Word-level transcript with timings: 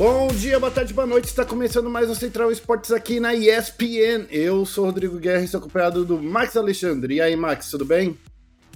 Bom 0.00 0.28
dia, 0.28 0.58
boa 0.58 0.72
tarde, 0.72 0.94
boa 0.94 1.06
noite. 1.06 1.26
Está 1.26 1.44
começando 1.44 1.90
mais 1.90 2.08
o 2.08 2.14
Central 2.14 2.50
Esportes 2.50 2.90
aqui 2.90 3.20
na 3.20 3.34
ESPN. 3.34 4.24
Eu 4.30 4.64
sou 4.64 4.84
o 4.84 4.86
Rodrigo 4.86 5.18
Guerra 5.18 5.42
e 5.42 5.44
estou 5.44 5.58
acompanhado 5.58 6.06
do 6.06 6.16
Max 6.22 6.56
Alexandre. 6.56 7.16
E 7.16 7.20
aí, 7.20 7.36
Max, 7.36 7.70
tudo 7.70 7.84
bem? 7.84 8.16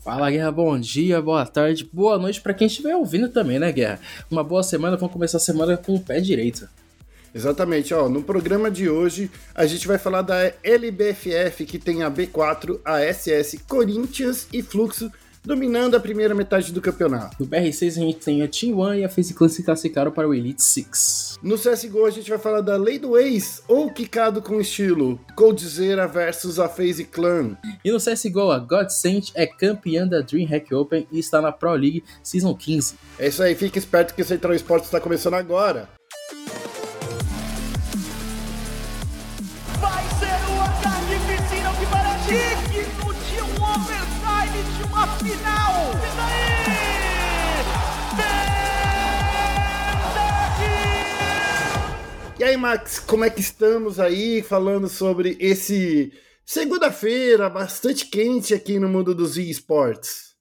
Fala, 0.04 0.30
Guerra. 0.30 0.52
Bom 0.52 0.78
dia, 0.78 1.22
boa 1.22 1.46
tarde, 1.46 1.88
boa 1.90 2.18
noite 2.18 2.42
para 2.42 2.52
quem 2.52 2.66
estiver 2.66 2.94
ouvindo 2.94 3.30
também, 3.30 3.58
né, 3.58 3.72
Guerra? 3.72 4.00
Uma 4.30 4.44
boa 4.44 4.62
semana. 4.62 4.98
Vamos 4.98 5.14
começar 5.14 5.38
a 5.38 5.40
semana 5.40 5.78
com 5.78 5.94
o 5.94 6.00
pé 6.00 6.20
direito. 6.20 6.68
Exatamente, 7.34 7.94
ó. 7.94 8.06
No 8.06 8.22
programa 8.22 8.70
de 8.70 8.90
hoje 8.90 9.30
a 9.54 9.64
gente 9.64 9.88
vai 9.88 9.96
falar 9.96 10.20
da 10.20 10.52
LBFF 10.62 11.64
que 11.64 11.78
tem 11.78 12.02
a 12.02 12.10
B4, 12.10 12.80
a 12.84 13.00
SS, 13.00 13.60
Corinthians 13.66 14.46
e 14.52 14.62
Fluxo 14.62 15.10
dominando 15.44 15.94
a 15.94 16.00
primeira 16.00 16.34
metade 16.34 16.72
do 16.72 16.80
campeonato. 16.80 17.36
No 17.38 17.46
BR6 17.46 17.88
a 17.88 18.00
gente 18.00 18.18
tem 18.18 18.42
a 18.42 18.48
Team 18.48 18.78
One 18.78 19.00
e 19.00 19.04
a 19.04 19.08
FaZe 19.08 19.34
Clan 19.34 19.48
se 19.48 19.62
classificaram 19.62 20.10
para 20.10 20.28
o 20.28 20.34
Elite 20.34 20.62
Six. 20.62 21.38
No 21.42 21.56
CSGO 21.56 22.06
a 22.06 22.10
gente 22.10 22.30
vai 22.30 22.38
falar 22.38 22.62
da 22.62 22.76
Lei 22.76 22.98
do 22.98 23.18
Ex, 23.18 23.62
ou 23.68 23.90
Quicado 23.90 24.40
com 24.40 24.60
estilo, 24.60 25.20
Coldzera 25.36 26.08
versus 26.08 26.58
a 26.58 26.68
FaZe 26.68 27.04
Clan. 27.04 27.56
E 27.84 27.92
no 27.92 27.98
CSGO 27.98 28.50
a 28.50 28.58
Godsent 28.58 29.30
é 29.34 29.46
campeã 29.46 30.06
da 30.06 30.20
DreamHack 30.20 30.74
Open 30.74 31.06
e 31.12 31.18
está 31.18 31.42
na 31.42 31.52
Pro 31.52 31.74
League 31.74 32.02
Season 32.22 32.54
15. 32.54 32.94
É 33.18 33.28
isso 33.28 33.42
aí, 33.42 33.54
fique 33.54 33.78
esperto 33.78 34.14
que 34.14 34.22
o 34.22 34.24
Central 34.24 34.54
Esportes 34.54 34.88
está 34.88 35.00
começando 35.00 35.34
agora. 35.34 35.88
Final. 45.06 45.90
E 46.02 46.16
daí? 46.16 46.44
E 52.36 52.42
aí, 52.42 52.56
Max, 52.56 52.98
como 52.98 53.24
é 53.24 53.30
que 53.30 53.40
estamos 53.40 54.00
aí 54.00 54.42
falando 54.42 54.88
sobre 54.88 55.36
esse 55.38 56.12
segunda-feira 56.44 57.48
bastante 57.48 58.06
quente 58.06 58.52
aqui 58.52 58.78
no 58.78 58.88
mundo 58.88 59.14
dos 59.14 59.36
esportes? 59.36 60.34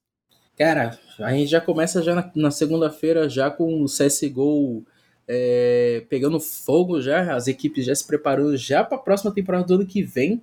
Cara, 0.58 0.98
a 1.20 1.32
gente 1.32 1.50
já 1.50 1.60
começa 1.60 2.02
já 2.02 2.14
na, 2.14 2.30
na 2.34 2.50
segunda-feira 2.50 3.28
já 3.28 3.50
com 3.50 3.82
o 3.82 3.86
CSGO 3.86 4.84
é, 5.26 6.04
pegando 6.08 6.38
fogo 6.38 7.00
já, 7.00 7.34
as 7.34 7.46
equipes 7.46 7.86
já 7.86 7.94
se 7.94 8.06
preparando 8.06 8.56
já 8.56 8.84
para 8.84 8.98
a 8.98 9.00
próxima 9.00 9.32
temporada 9.32 9.64
do 9.64 9.74
ano 9.74 9.86
que 9.86 10.02
vem. 10.02 10.42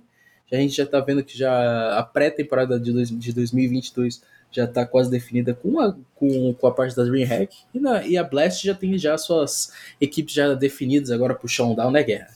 A 0.52 0.56
gente 0.56 0.76
já 0.76 0.84
está 0.84 1.00
vendo 1.00 1.24
que 1.24 1.36
já 1.36 1.98
a 1.98 2.02
pré-temporada 2.02 2.78
de, 2.78 2.92
de 3.16 3.32
2022 3.32 4.22
já 4.50 4.64
está 4.64 4.84
quase 4.84 5.10
definida 5.10 5.54
com 5.54 5.80
a, 5.80 5.96
com, 6.14 6.52
com 6.52 6.66
a 6.66 6.72
parte 6.72 6.94
da 6.94 7.04
DreamHack 7.04 7.56
e, 7.74 7.80
na, 7.80 8.06
e 8.06 8.18
a 8.18 8.22
Blast 8.22 8.64
já 8.64 8.74
tem 8.74 8.96
já 8.98 9.16
suas 9.16 9.72
equipes 10.00 10.34
já 10.34 10.52
definidas 10.54 11.10
agora 11.10 11.34
para 11.34 11.46
o 11.46 11.48
Showdown, 11.48 11.90
né, 11.90 12.02
Guerra? 12.02 12.28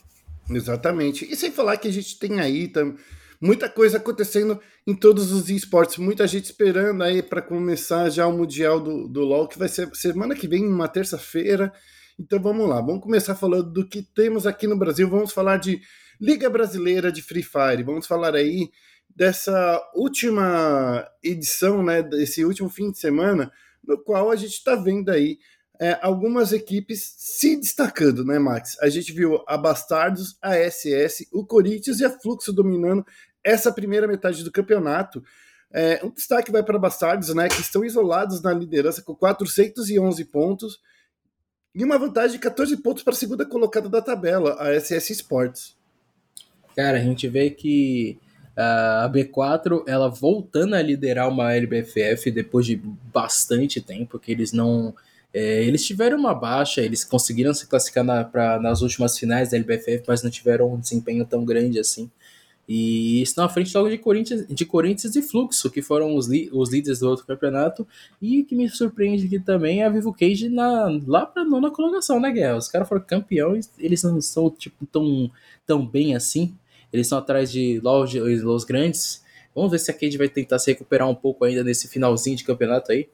Exatamente. 0.48 1.31
E 1.31 1.37
sem 1.37 1.50
falar 1.50 1.77
que 1.77 1.89
a 1.89 1.92
gente 1.92 2.19
tem 2.19 2.41
aí 2.41 2.69
tam, 2.69 2.97
muita 3.41 3.69
coisa 3.69 3.98
acontecendo 3.98 4.59
em 4.87 4.94
todos 4.94 5.33
os 5.33 5.50
esportes, 5.50 5.98
muita 5.98 6.27
gente 6.27 6.44
esperando 6.44 7.03
aí 7.03 7.22
para 7.22 7.42
começar 7.42 8.09
já 8.09 8.27
o 8.27 8.33
Mundial 8.33 8.81
do, 8.81 9.09
do 9.09 9.20
LoL, 9.20 9.48
que 9.48 9.59
vai 9.59 9.69
ser 9.69 9.94
semana 9.94 10.34
que 10.34 10.48
vem, 10.48 10.67
uma 10.67 10.89
terça-feira. 10.89 11.72
Então 12.19 12.41
vamos 12.41 12.69
lá, 12.69 12.81
vamos 12.81 13.03
começar 13.03 13.34
falando 13.34 13.70
do 13.70 13.87
que 13.87 14.00
temos 14.03 14.47
aqui 14.47 14.67
no 14.67 14.78
Brasil. 14.78 15.09
Vamos 15.09 15.33
falar 15.33 15.59
de 15.59 15.83
Liga 16.20 16.48
Brasileira 16.48 17.12
de 17.12 17.22
Free 17.22 17.42
Fire. 17.42 17.83
Vamos 17.83 18.06
falar 18.06 18.34
aí 18.34 18.70
dessa 19.14 19.83
última 19.95 21.09
edição, 21.22 21.83
né, 21.83 22.03
desse 22.03 22.45
último 22.45 22.69
fim 22.69 22.91
de 22.91 22.98
semana, 22.98 23.50
no 23.83 23.98
qual 23.98 24.31
a 24.31 24.37
gente 24.37 24.53
está 24.53 24.75
vendo 24.75 25.11
aí 25.11 25.39
é, 25.78 25.98
algumas 26.03 26.53
equipes 26.53 27.14
se 27.17 27.56
destacando, 27.56 28.25
né, 28.25 28.39
Max? 28.39 28.78
A 28.81 28.89
gente 28.89 29.12
viu 29.12 29.42
a 29.47 29.56
Bastardos, 29.56 30.37
a 30.42 30.55
SS, 30.56 31.28
o 31.33 31.44
Corinthians 31.44 32.00
e 32.00 32.05
a 32.05 32.11
Fluxo 32.11 32.53
dominando 32.53 33.05
essa 33.44 33.72
primeira 33.72 34.06
metade 34.06 34.43
do 34.43 34.53
campeonato. 34.53 35.22
É, 35.72 36.00
um 36.05 36.10
destaque 36.10 36.50
vai 36.50 36.62
para 36.62 36.78
Bastardos, 36.78 37.34
né, 37.34 37.49
que 37.49 37.60
estão 37.60 37.84
isolados 37.84 38.41
na 38.43 38.53
liderança 38.53 39.03
com 39.03 39.15
411 39.15 40.25
pontos 40.26 40.81
e 41.75 41.84
uma 41.84 41.99
vantagem 41.99 42.32
de 42.32 42.38
14 42.38 42.76
pontos 42.78 43.03
para 43.03 43.12
a 43.12 43.16
segunda 43.16 43.44
colocada 43.44 43.88
da 43.88 44.00
tabela, 44.00 44.56
a 44.59 44.78
SS 44.78 45.12
Sports. 45.12 45.76
Cara, 46.76 46.98
a 46.98 47.00
gente 47.00 47.26
vê 47.26 47.48
que 47.50 48.19
a 48.56 49.10
B4 49.12 49.82
ela 49.87 50.09
voltando 50.09 50.75
a 50.75 50.82
liderar 50.82 51.28
uma 51.28 51.54
LBFF 51.54 52.31
depois 52.31 52.66
de 52.66 52.76
bastante 52.76 53.81
tempo, 53.81 54.19
que 54.19 54.32
eles 54.32 54.53
não. 54.53 54.94
É, 55.32 55.64
eles 55.64 55.84
tiveram 55.84 56.19
uma 56.19 56.34
baixa, 56.34 56.81
eles 56.81 57.04
conseguiram 57.04 57.53
se 57.53 57.66
classificar 57.66 58.04
na, 58.04 58.25
pra, 58.25 58.59
nas 58.60 58.81
últimas 58.81 59.19
finais 59.19 59.50
da 59.50 59.56
LBFF, 59.56 60.04
mas 60.06 60.22
não 60.22 60.31
tiveram 60.31 60.72
um 60.72 60.81
desempenho 60.81 61.26
tão 61.26 61.44
grande 61.44 61.78
assim. 61.78 62.10
E 62.69 63.22
estão 63.22 63.44
à 63.44 63.48
frente 63.48 63.76
logo 63.76 63.88
de 63.88 63.98
Corinthians, 63.98 64.47
de 64.48 64.64
Corinthians 64.64 65.14
e 65.14 65.22
Fluxo, 65.22 65.70
que 65.70 65.81
foram 65.82 66.16
os, 66.16 66.26
os 66.53 66.70
líderes 66.70 66.98
do 66.98 67.08
outro 67.08 67.25
campeonato. 67.26 67.87
E 68.20 68.41
o 68.41 68.44
que 68.44 68.56
me 68.56 68.69
surpreende 68.69 69.26
aqui 69.26 69.38
também 69.38 69.82
é 69.82 69.87
a 69.87 69.91
Vivo 69.91 70.12
Cage 70.12 70.48
na, 70.48 70.88
lá 71.06 71.25
pra 71.26 71.44
nona 71.44 71.70
colocação, 71.70 72.19
né, 72.19 72.31
Guerra? 72.32 72.56
Os 72.56 72.69
caras 72.69 72.88
foram 72.88 73.03
campeões, 73.03 73.70
eles 73.78 74.03
não 74.03 74.20
são 74.20 74.50
tipo, 74.50 74.84
tão, 74.87 75.31
tão 75.66 75.87
bem 75.87 76.16
assim. 76.16 76.54
Eles 76.96 77.06
estão 77.06 77.18
atrás 77.18 77.50
de 77.50 77.80
e 77.80 77.80
Los 77.80 78.64
Grandes. 78.64 79.22
Vamos 79.54 79.70
ver 79.70 79.78
se 79.78 79.90
a 79.90 79.94
Cade 79.94 80.18
vai 80.18 80.28
tentar 80.28 80.58
se 80.58 80.70
recuperar 80.70 81.08
um 81.08 81.14
pouco 81.14 81.44
ainda 81.44 81.62
nesse 81.62 81.88
finalzinho 81.88 82.36
de 82.36 82.44
campeonato 82.44 82.90
aí. 82.90 83.08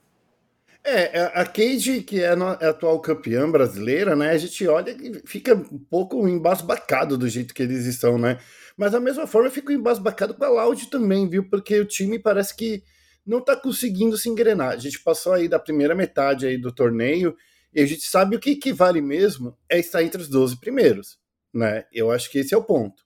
É, 0.85 1.31
a 1.35 1.45
Cade, 1.45 2.03
que 2.03 2.21
é 2.21 2.31
a 2.31 2.53
atual 2.69 2.99
campeã 3.01 3.49
brasileira, 3.49 4.17
né? 4.17 4.31
A 4.31 4.39
gente 4.39 4.67
olha 4.67 4.91
e 4.91 5.23
fica 5.25 5.55
um 5.55 5.79
pouco 5.79 6.27
embasbacado 6.27 7.17
do 7.17 7.29
jeito 7.29 7.55
que 7.55 7.63
eles 7.63 7.87
estão, 7.87 8.19
né? 8.19 8.39
Mas 8.77 8.93
da 8.93 8.99
mesma 8.99 9.27
forma 9.27 9.47
eu 9.49 9.53
fico 9.53 9.71
embasbacado 9.71 10.35
com 10.35 10.45
a 10.45 10.49
Loud 10.49 10.91
também, 10.91 11.29
viu? 11.29 11.49
Porque 11.49 11.79
o 11.79 11.85
time 11.85 12.19
parece 12.19 12.57
que 12.57 12.83
não 13.25 13.41
tá 13.41 13.55
conseguindo 13.55 14.19
se 14.19 14.29
engrenar. 14.29 14.71
A 14.71 14.77
gente 14.77 15.01
passou 15.01 15.33
aí 15.33 15.49
da 15.49 15.59
primeira 15.59 15.95
metade 15.95 16.47
aí 16.47 16.59
do 16.59 16.73
torneio 16.73 17.37
e 17.73 17.81
a 17.81 17.87
gente 17.87 18.03
sabe 18.03 18.35
o 18.35 18.41
que, 18.41 18.57
que 18.57 18.73
vale 18.73 19.01
mesmo 19.01 19.57
é 19.69 19.79
estar 19.79 20.03
entre 20.03 20.21
os 20.21 20.29
12 20.29 20.59
primeiros, 20.59 21.19
né? 21.55 21.85
Eu 21.93 22.11
acho 22.11 22.29
que 22.31 22.39
esse 22.39 22.55
é 22.55 22.57
o 22.57 22.65
ponto. 22.65 23.05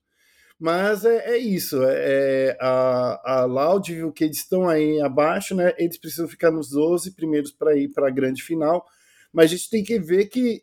Mas 0.59 1.05
é, 1.05 1.33
é 1.33 1.37
isso, 1.37 1.83
é, 1.83 1.94
é 1.97 2.59
a, 2.61 3.41
a 3.41 3.44
Loud 3.44 3.94
viu 3.94 4.11
que 4.11 4.25
eles 4.25 4.39
estão 4.39 4.67
aí 4.69 5.00
abaixo, 5.03 5.55
né? 5.55 5.75
Eles 5.77 5.99
precisam 5.99 6.27
ficar 6.27 6.50
nos 6.50 6.71
12 6.71 7.12
primeiros 7.15 7.53
para 7.53 7.77
ir 7.77 7.89
para 7.89 8.09
a 8.09 8.11
grande 8.11 8.43
final. 8.43 8.87
Mas 9.33 9.47
a 9.47 9.56
gente 9.56 9.69
tem 9.69 9.84
que 9.84 9.99
ver 9.99 10.27
que 10.27 10.62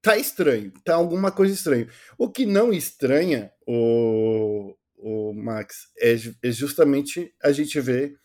tá 0.00 0.16
estranho, 0.16 0.72
tá 0.84 0.94
alguma 0.94 1.32
coisa 1.32 1.52
estranha. 1.52 1.88
O 2.16 2.30
que 2.30 2.46
não 2.46 2.72
estranha, 2.72 3.50
o, 3.66 4.76
o 4.96 5.32
Max, 5.34 5.88
é, 5.98 6.14
é 6.44 6.50
justamente 6.52 7.34
a 7.42 7.50
gente 7.50 7.80
ver 7.80 8.16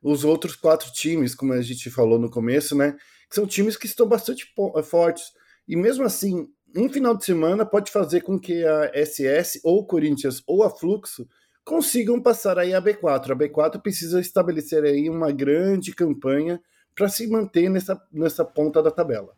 os 0.00 0.22
outros 0.22 0.54
quatro 0.54 0.92
times, 0.92 1.34
como 1.34 1.52
a 1.52 1.60
gente 1.60 1.90
falou 1.90 2.20
no 2.20 2.30
começo, 2.30 2.76
né? 2.76 2.96
Que 3.28 3.34
são 3.34 3.48
times 3.48 3.76
que 3.76 3.86
estão 3.86 4.06
bastante 4.06 4.46
fortes. 4.84 5.32
E 5.66 5.74
mesmo 5.74 6.04
assim, 6.04 6.46
um 6.76 6.88
final 6.88 7.16
de 7.16 7.24
semana 7.24 7.64
pode 7.64 7.90
fazer 7.90 8.22
com 8.22 8.38
que 8.38 8.64
a 8.64 8.90
SS, 8.94 9.60
ou 9.62 9.86
Corinthians, 9.86 10.42
ou 10.46 10.62
a 10.62 10.70
Fluxo 10.70 11.26
consigam 11.64 12.20
passar 12.20 12.58
aí 12.58 12.74
a 12.74 12.82
B4. 12.82 13.30
A 13.30 13.36
B4 13.36 13.80
precisa 13.80 14.20
estabelecer 14.20 14.84
aí 14.84 15.08
uma 15.08 15.32
grande 15.32 15.94
campanha 15.94 16.60
para 16.94 17.08
se 17.08 17.26
manter 17.26 17.68
nessa, 17.68 18.00
nessa 18.12 18.44
ponta 18.44 18.82
da 18.82 18.90
tabela. 18.90 19.32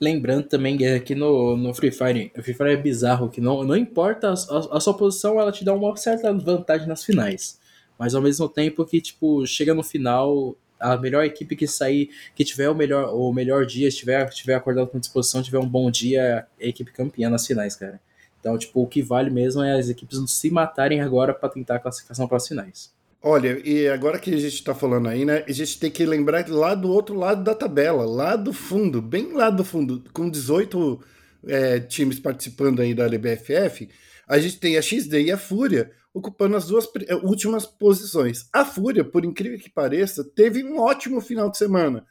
Lembrando 0.00 0.48
também 0.48 0.78
que 1.04 1.14
no, 1.14 1.56
no 1.56 1.74
Free 1.74 1.90
Fire, 1.90 2.32
o 2.36 2.42
Free 2.42 2.54
Fire 2.54 2.70
é 2.70 2.76
bizarro, 2.76 3.28
que 3.28 3.40
não, 3.40 3.62
não 3.64 3.76
importa 3.76 4.28
a, 4.28 4.32
a, 4.32 4.76
a, 4.78 4.80
sua 4.80 4.96
posição, 4.96 5.38
ela 5.38 5.52
te 5.52 5.64
dá 5.64 5.74
uma 5.74 5.94
certa 5.96 6.32
vantagem 6.32 6.88
nas 6.88 7.04
finais. 7.04 7.58
Mas 7.98 8.14
ao 8.14 8.22
mesmo 8.22 8.48
tempo 8.48 8.84
que, 8.86 9.00
tipo, 9.00 9.44
chega 9.46 9.74
no 9.74 9.82
final, 9.82 10.56
a 10.80 10.96
melhor 10.96 11.24
equipe 11.24 11.54
que 11.54 11.66
sair, 11.66 12.10
que 12.34 12.44
tiver 12.44 12.68
o 12.68 12.74
melhor, 12.74 13.14
o 13.14 13.32
melhor 13.32 13.66
dia, 13.66 13.88
estiver, 13.88 14.28
tiver 14.30 14.54
acordado 14.54 14.88
com 14.88 14.98
disposição, 14.98 15.42
tiver 15.42 15.58
um 15.58 15.68
bom 15.68 15.90
dia, 15.90 16.46
é 16.58 16.66
a 16.66 16.68
equipe 16.68 16.90
campeã 16.90 17.28
nas 17.28 17.46
finais, 17.46 17.76
cara. 17.76 18.00
Então, 18.40 18.56
tipo, 18.56 18.82
o 18.82 18.86
que 18.86 19.02
vale 19.02 19.28
mesmo 19.30 19.62
é 19.62 19.78
as 19.78 19.90
equipes 19.90 20.18
se 20.30 20.50
matarem 20.50 21.02
agora 21.02 21.34
para 21.34 21.48
tentar 21.50 21.76
a 21.76 21.78
classificação 21.78 22.26
para 22.26 22.38
as 22.38 22.48
finais. 22.48 22.90
Olha, 23.22 23.60
e 23.62 23.86
agora 23.86 24.18
que 24.18 24.34
a 24.34 24.38
gente 24.38 24.54
está 24.54 24.74
falando 24.74 25.06
aí, 25.06 25.26
né? 25.26 25.44
A 25.46 25.52
gente 25.52 25.78
tem 25.78 25.90
que 25.90 26.06
lembrar 26.06 26.48
lá 26.48 26.74
do 26.74 26.90
outro 26.90 27.14
lado 27.14 27.44
da 27.44 27.54
tabela, 27.54 28.06
lá 28.06 28.34
do 28.34 28.50
fundo, 28.50 29.02
bem 29.02 29.34
lá 29.34 29.50
do 29.50 29.62
fundo, 29.62 30.02
com 30.14 30.30
18 30.30 30.98
é, 31.46 31.80
times 31.80 32.18
participando 32.18 32.80
aí 32.80 32.94
da 32.94 33.04
LBFF, 33.04 33.90
a 34.26 34.38
gente 34.38 34.58
tem 34.58 34.78
a 34.78 34.82
XD 34.82 35.22
e 35.24 35.32
a 35.32 35.36
Fúria 35.36 35.90
ocupando 36.12 36.56
as 36.56 36.66
duas 36.66 36.88
é, 37.06 37.14
últimas 37.14 37.66
posições. 37.66 38.48
A 38.52 38.64
Fúria, 38.64 39.04
por 39.04 39.24
incrível 39.24 39.58
que 39.58 39.70
pareça, 39.70 40.24
teve 40.24 40.64
um 40.64 40.78
ótimo 40.78 41.20
final 41.20 41.50
de 41.50 41.58
semana. 41.58 42.04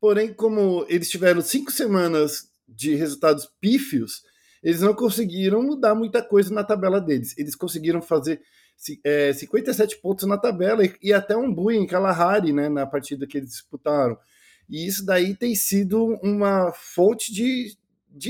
Porém, 0.00 0.32
como 0.32 0.84
eles 0.88 1.10
tiveram 1.10 1.40
cinco 1.40 1.70
semanas 1.70 2.50
de 2.66 2.94
resultados 2.94 3.48
pífios, 3.60 4.22
eles 4.62 4.80
não 4.80 4.94
conseguiram 4.94 5.62
mudar 5.62 5.94
muita 5.94 6.22
coisa 6.22 6.52
na 6.52 6.64
tabela 6.64 7.00
deles. 7.00 7.36
Eles 7.36 7.54
conseguiram 7.54 8.00
fazer 8.00 8.40
é, 9.04 9.32
57 9.32 9.98
pontos 10.00 10.26
na 10.26 10.38
tabela 10.38 10.84
e, 10.84 10.94
e 11.02 11.12
até 11.12 11.36
um 11.36 11.52
bullying 11.52 11.82
em 11.82 11.86
Kalahari, 11.86 12.52
né, 12.52 12.68
na 12.68 12.86
partida 12.86 13.26
que 13.26 13.38
eles 13.38 13.50
disputaram. 13.50 14.16
E 14.68 14.86
isso 14.86 15.04
daí 15.04 15.34
tem 15.34 15.54
sido 15.54 16.18
uma 16.22 16.72
fonte 16.72 17.32
de, 17.32 17.76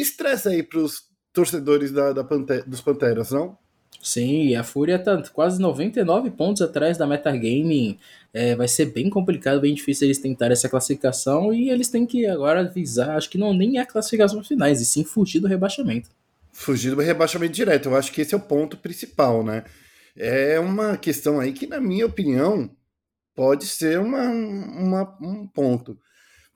estresse 0.01 0.49
aí 0.49 0.63
para 0.63 0.81
os 0.81 1.05
torcedores 1.33 1.93
da, 1.93 2.13
da 2.13 2.23
dos 2.67 2.81
Panteras, 2.81 3.31
não? 3.31 3.57
Sim, 4.03 4.57
a 4.57 4.65
Fúria 4.65 4.99
tá 4.99 5.23
quase 5.33 5.63
99 5.63 6.33
pontos 6.33 6.61
atrás 6.61 6.99
da 6.99 7.07
Metagaming. 7.07 7.97
É, 8.35 8.57
vai 8.57 8.67
ser 8.67 8.87
bem 8.87 9.09
complicado, 9.09 9.61
bem 9.61 9.73
difícil 9.73 10.09
eles 10.09 10.19
tentarem 10.19 10.55
essa 10.55 10.69
classificação 10.69 11.55
e 11.55 11.71
eles 11.71 11.89
têm 11.89 12.05
que 12.05 12.27
agora 12.27 12.65
visar, 12.65 13.17
acho 13.17 13.31
que 13.31 13.39
não 13.39 13.55
nem 13.55 13.79
é 13.79 13.83
a 13.83 13.87
classificação 13.87 14.43
finais, 14.43 14.81
e 14.81 14.85
sim 14.85 15.05
fugir 15.05 15.39
do 15.39 15.47
rebaixamento. 15.47 16.11
Fugir 16.51 16.91
do 16.91 17.01
rebaixamento 17.01 17.53
direto, 17.53 17.91
eu 17.91 17.97
acho 17.97 18.11
que 18.11 18.21
esse 18.21 18.35
é 18.35 18.37
o 18.37 18.41
ponto 18.41 18.77
principal, 18.77 19.45
né? 19.45 19.63
É 20.17 20.59
uma 20.59 20.97
questão 20.97 21.39
aí 21.39 21.53
que, 21.53 21.67
na 21.67 21.81
minha 21.81 22.05
opinião, 22.05 22.69
pode 23.37 23.67
ser 23.67 24.01
uma, 24.01 24.29
uma 24.29 25.19
um 25.23 25.47
ponto. 25.47 25.97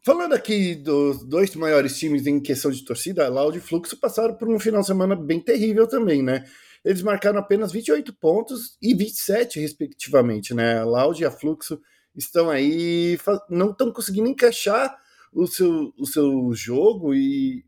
Falando 0.04 0.34
aqui 0.34 0.74
dos 0.74 1.24
dois 1.24 1.54
maiores 1.54 1.98
times 1.98 2.26
em 2.26 2.40
questão 2.40 2.70
de 2.70 2.84
torcida, 2.84 3.28
Loud 3.28 3.56
e 3.56 3.60
Fluxo 3.60 3.96
passaram 3.96 4.34
por 4.34 4.48
um 4.48 4.58
final 4.58 4.80
de 4.80 4.88
semana 4.88 5.14
bem 5.14 5.40
terrível 5.40 5.86
também, 5.86 6.22
né? 6.22 6.44
Eles 6.86 7.02
marcaram 7.02 7.40
apenas 7.40 7.72
28 7.72 8.14
pontos 8.14 8.78
e 8.80 8.94
27, 8.94 9.58
respectivamente, 9.58 10.54
né? 10.54 10.78
A 10.78 10.84
Loud 10.84 11.20
e 11.20 11.26
a 11.26 11.32
Fluxo 11.32 11.80
estão 12.14 12.48
aí, 12.48 13.18
não 13.50 13.72
estão 13.72 13.92
conseguindo 13.92 14.28
encaixar 14.28 14.96
o 15.32 15.48
seu, 15.48 15.92
o 15.98 16.06
seu 16.06 16.52
jogo 16.54 17.12
e 17.12 17.64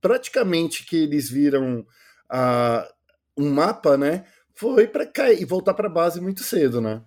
praticamente 0.00 0.86
que 0.86 0.96
eles 0.96 1.28
viram 1.28 1.86
a, 2.30 2.88
um 3.36 3.50
mapa, 3.50 3.98
né? 3.98 4.24
Foi 4.54 4.86
para 4.86 5.04
cair 5.04 5.42
e 5.42 5.44
voltar 5.44 5.74
para 5.74 5.88
a 5.88 5.92
base 5.92 6.18
muito 6.18 6.42
cedo, 6.42 6.80
né? 6.80 7.02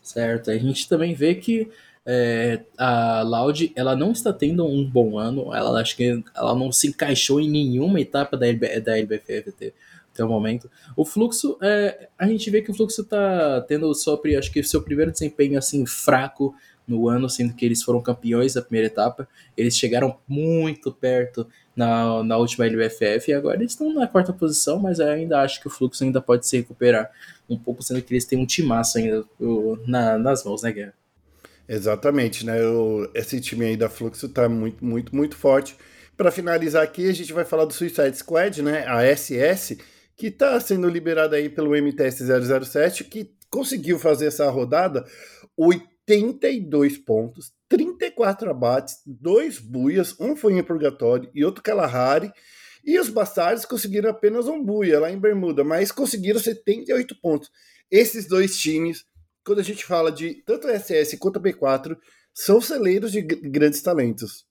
Certo. 0.00 0.52
A 0.52 0.56
gente 0.56 0.88
também 0.88 1.12
vê 1.12 1.34
que 1.34 1.68
é, 2.06 2.60
a 2.78 3.22
Loud 3.22 3.72
ela 3.74 3.96
não 3.96 4.12
está 4.12 4.32
tendo 4.32 4.64
um 4.64 4.88
bom 4.88 5.18
ano. 5.18 5.52
Ela 5.52 5.80
acho 5.80 5.96
que 5.96 6.22
ela 6.36 6.54
não 6.54 6.70
se 6.70 6.86
encaixou 6.86 7.40
em 7.40 7.50
nenhuma 7.50 8.00
etapa 8.00 8.36
da, 8.36 8.46
LB, 8.46 8.80
da 8.80 8.96
LBFF 8.96 9.72
até 10.14 10.24
o 10.24 10.28
momento. 10.28 10.70
O 10.96 11.04
fluxo, 11.04 11.58
é, 11.60 12.08
a 12.16 12.26
gente 12.26 12.48
vê 12.48 12.62
que 12.62 12.70
o 12.70 12.74
fluxo 12.74 13.04
tá 13.04 13.60
tendo 13.68 13.92
só, 13.94 14.18
acho 14.38 14.52
que 14.52 14.62
seu 14.62 14.80
primeiro 14.80 15.10
desempenho 15.10 15.58
assim 15.58 15.84
fraco 15.84 16.54
no 16.86 17.08
ano, 17.08 17.28
sendo 17.28 17.54
que 17.54 17.64
eles 17.64 17.82
foram 17.82 18.00
campeões 18.00 18.54
da 18.54 18.62
primeira 18.62 18.86
etapa. 18.86 19.28
Eles 19.56 19.76
chegaram 19.76 20.18
muito 20.28 20.92
perto 20.92 21.46
na, 21.74 22.22
na 22.22 22.36
última 22.36 22.66
LBFF 22.66 23.30
e 23.30 23.34
agora 23.34 23.56
eles 23.56 23.72
estão 23.72 23.92
na 23.92 24.06
quarta 24.06 24.32
posição, 24.32 24.78
mas 24.78 25.00
ainda 25.00 25.40
acho 25.40 25.60
que 25.60 25.66
o 25.66 25.70
fluxo 25.70 26.04
ainda 26.04 26.20
pode 26.20 26.46
se 26.46 26.56
recuperar 26.56 27.10
um 27.48 27.58
pouco, 27.58 27.82
sendo 27.82 28.00
que 28.00 28.12
eles 28.12 28.24
têm 28.24 28.38
um 28.38 28.46
timaço 28.46 28.98
ainda 28.98 29.24
na, 29.86 30.16
nas 30.16 30.44
mãos, 30.44 30.62
né, 30.62 30.72
Guerra? 30.72 30.94
Exatamente, 31.66 32.44
né? 32.44 32.62
O, 32.62 33.10
esse 33.14 33.40
time 33.40 33.64
aí 33.64 33.76
da 33.76 33.88
Fluxo 33.88 34.28
tá 34.28 34.48
muito, 34.48 34.84
muito, 34.84 35.16
muito 35.16 35.34
forte. 35.34 35.74
Para 36.16 36.30
finalizar 36.30 36.82
aqui, 36.82 37.08
a 37.08 37.12
gente 37.12 37.32
vai 37.32 37.44
falar 37.44 37.64
do 37.64 37.72
Suicide 37.72 38.16
Squad, 38.16 38.62
né? 38.62 38.84
A 38.86 39.02
SS, 39.04 39.78
que 40.16 40.28
está 40.28 40.58
sendo 40.60 40.88
liberada 40.88 41.36
aí 41.36 41.48
pelo 41.48 41.70
MTS 41.70 42.24
007, 42.24 43.04
que 43.04 43.34
conseguiu 43.50 43.98
fazer 43.98 44.26
essa 44.26 44.48
rodada 44.50 45.04
82 45.56 46.98
pontos, 46.98 47.52
34 47.68 48.50
abates, 48.50 48.96
dois 49.06 49.58
buias, 49.58 50.18
um 50.20 50.36
foi 50.36 50.54
em 50.54 50.62
purgatório 50.62 51.30
e 51.34 51.44
outro 51.44 51.62
Kalahari. 51.62 52.32
E 52.84 52.98
os 52.98 53.08
Bastardos 53.08 53.64
conseguiram 53.64 54.10
apenas 54.10 54.46
um 54.46 54.62
buia 54.62 55.00
lá 55.00 55.10
em 55.10 55.18
Bermuda, 55.18 55.64
mas 55.64 55.90
conseguiram 55.90 56.38
78 56.38 57.18
pontos. 57.20 57.50
Esses 57.90 58.26
dois 58.26 58.58
times, 58.58 59.04
quando 59.44 59.60
a 59.60 59.64
gente 59.64 59.84
fala 59.84 60.12
de 60.12 60.42
tanto 60.44 60.68
SS 60.68 61.16
quanto 61.16 61.38
a 61.38 61.42
B4, 61.42 61.96
são 62.34 62.60
celeiros 62.60 63.10
de 63.10 63.22
grandes 63.22 63.80
talentos. 63.80 64.44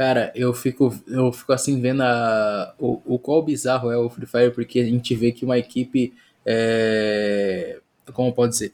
Cara, 0.00 0.32
eu 0.34 0.54
fico, 0.54 0.98
eu 1.06 1.30
fico 1.30 1.52
assim 1.52 1.78
vendo 1.78 2.02
a, 2.02 2.74
o, 2.78 3.02
o 3.04 3.18
qual 3.18 3.42
bizarro 3.42 3.90
é 3.90 3.98
o 3.98 4.08
Free 4.08 4.24
Fire, 4.24 4.50
porque 4.50 4.80
a 4.80 4.84
gente 4.84 5.14
vê 5.14 5.30
que 5.30 5.44
uma 5.44 5.58
equipe. 5.58 6.14
É, 6.46 7.78
como 8.14 8.32
pode 8.32 8.52
dizer? 8.52 8.72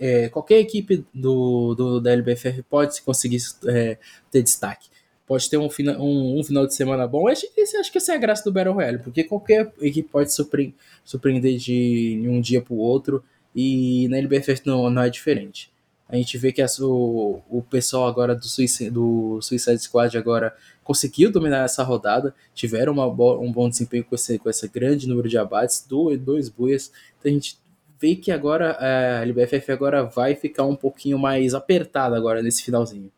É, 0.00 0.30
qualquer 0.30 0.58
equipe 0.58 1.04
do, 1.12 1.74
do, 1.74 2.00
da 2.00 2.12
LBFF 2.12 2.62
pode 2.62 3.02
conseguir 3.02 3.36
é, 3.66 3.98
ter 4.30 4.42
destaque. 4.42 4.88
Pode 5.26 5.50
ter 5.50 5.58
um, 5.58 5.68
um, 5.98 6.40
um, 6.40 6.42
final 6.42 6.66
de 6.66 6.74
semana 6.74 7.06
bom. 7.06 7.28
Esse, 7.28 7.76
acho 7.76 7.92
que 7.92 7.98
essa 7.98 8.12
é 8.12 8.16
a 8.16 8.18
graça 8.18 8.42
do 8.42 8.50
Battle 8.50 8.72
Royale, 8.72 9.00
porque 9.00 9.24
qualquer 9.24 9.70
equipe 9.82 10.08
pode 10.08 10.32
surpre 10.32 10.74
surpreender 11.04 11.58
de 11.58 12.24
um 12.26 12.40
dia 12.40 12.62
para 12.62 12.72
o 12.72 12.78
outro, 12.78 13.22
e 13.54 14.08
na 14.08 14.16
LBFF 14.16 14.62
não, 14.64 14.88
não 14.88 15.02
é 15.02 15.10
diferente. 15.10 15.70
A 16.08 16.16
gente 16.16 16.38
vê 16.38 16.52
que 16.52 16.62
as, 16.62 16.78
o, 16.78 17.42
o 17.50 17.62
pessoal 17.62 18.06
agora 18.06 18.34
do 18.34 18.46
Suicide, 18.46 18.90
do 18.90 19.40
Suicide 19.42 19.78
Squad 19.78 20.16
agora 20.16 20.56
conseguiu 20.82 21.30
dominar 21.30 21.64
essa 21.64 21.82
rodada, 21.82 22.34
tiveram 22.54 22.94
uma, 22.94 23.06
um 23.06 23.52
bom 23.52 23.68
desempenho 23.68 24.04
com 24.04 24.14
esse, 24.14 24.38
com 24.38 24.48
esse 24.48 24.66
grande 24.68 25.06
número 25.06 25.28
de 25.28 25.36
abates, 25.36 25.84
dois, 25.86 26.18
dois 26.18 26.48
buias. 26.48 26.90
Então 27.18 27.30
a 27.30 27.34
gente 27.34 27.58
vê 28.00 28.16
que 28.16 28.32
agora 28.32 28.76
a 28.80 29.22
LBFF 29.22 29.70
agora 29.70 30.04
vai 30.04 30.34
ficar 30.34 30.64
um 30.64 30.76
pouquinho 30.76 31.18
mais 31.18 31.52
apertada 31.52 32.16
agora 32.16 32.42
nesse 32.42 32.62
finalzinho. 32.62 33.12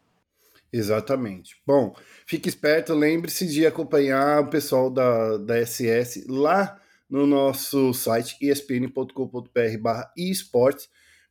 Exatamente. 0.72 1.56
Bom, 1.64 1.94
fique 2.26 2.48
esperto, 2.48 2.92
lembre-se 2.94 3.46
de 3.46 3.66
acompanhar 3.66 4.40
o 4.40 4.50
pessoal 4.50 4.90
da, 4.90 5.36
da 5.36 5.64
SS 5.64 6.26
lá 6.28 6.80
no 7.08 7.26
nosso 7.26 7.92
site 7.92 8.36
espn.com.br 8.40 9.78
barra 9.80 10.12
esportes 10.16 10.88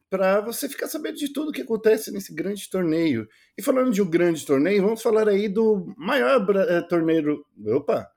para 0.09 0.41
você 0.41 0.67
ficar 0.67 0.87
sabendo 0.87 1.17
de 1.17 1.31
tudo 1.31 1.51
que 1.51 1.61
acontece 1.61 2.11
nesse 2.11 2.33
grande 2.33 2.69
torneio. 2.69 3.27
E 3.57 3.61
falando 3.61 3.91
de 3.91 4.01
um 4.01 4.09
grande 4.09 4.45
torneio, 4.45 4.81
vamos 4.81 5.01
falar 5.01 5.29
aí 5.29 5.47
do 5.47 5.93
maior 5.97 6.41
uh, 6.41 6.87
torneio. 6.87 7.45
Opa! 7.67 8.09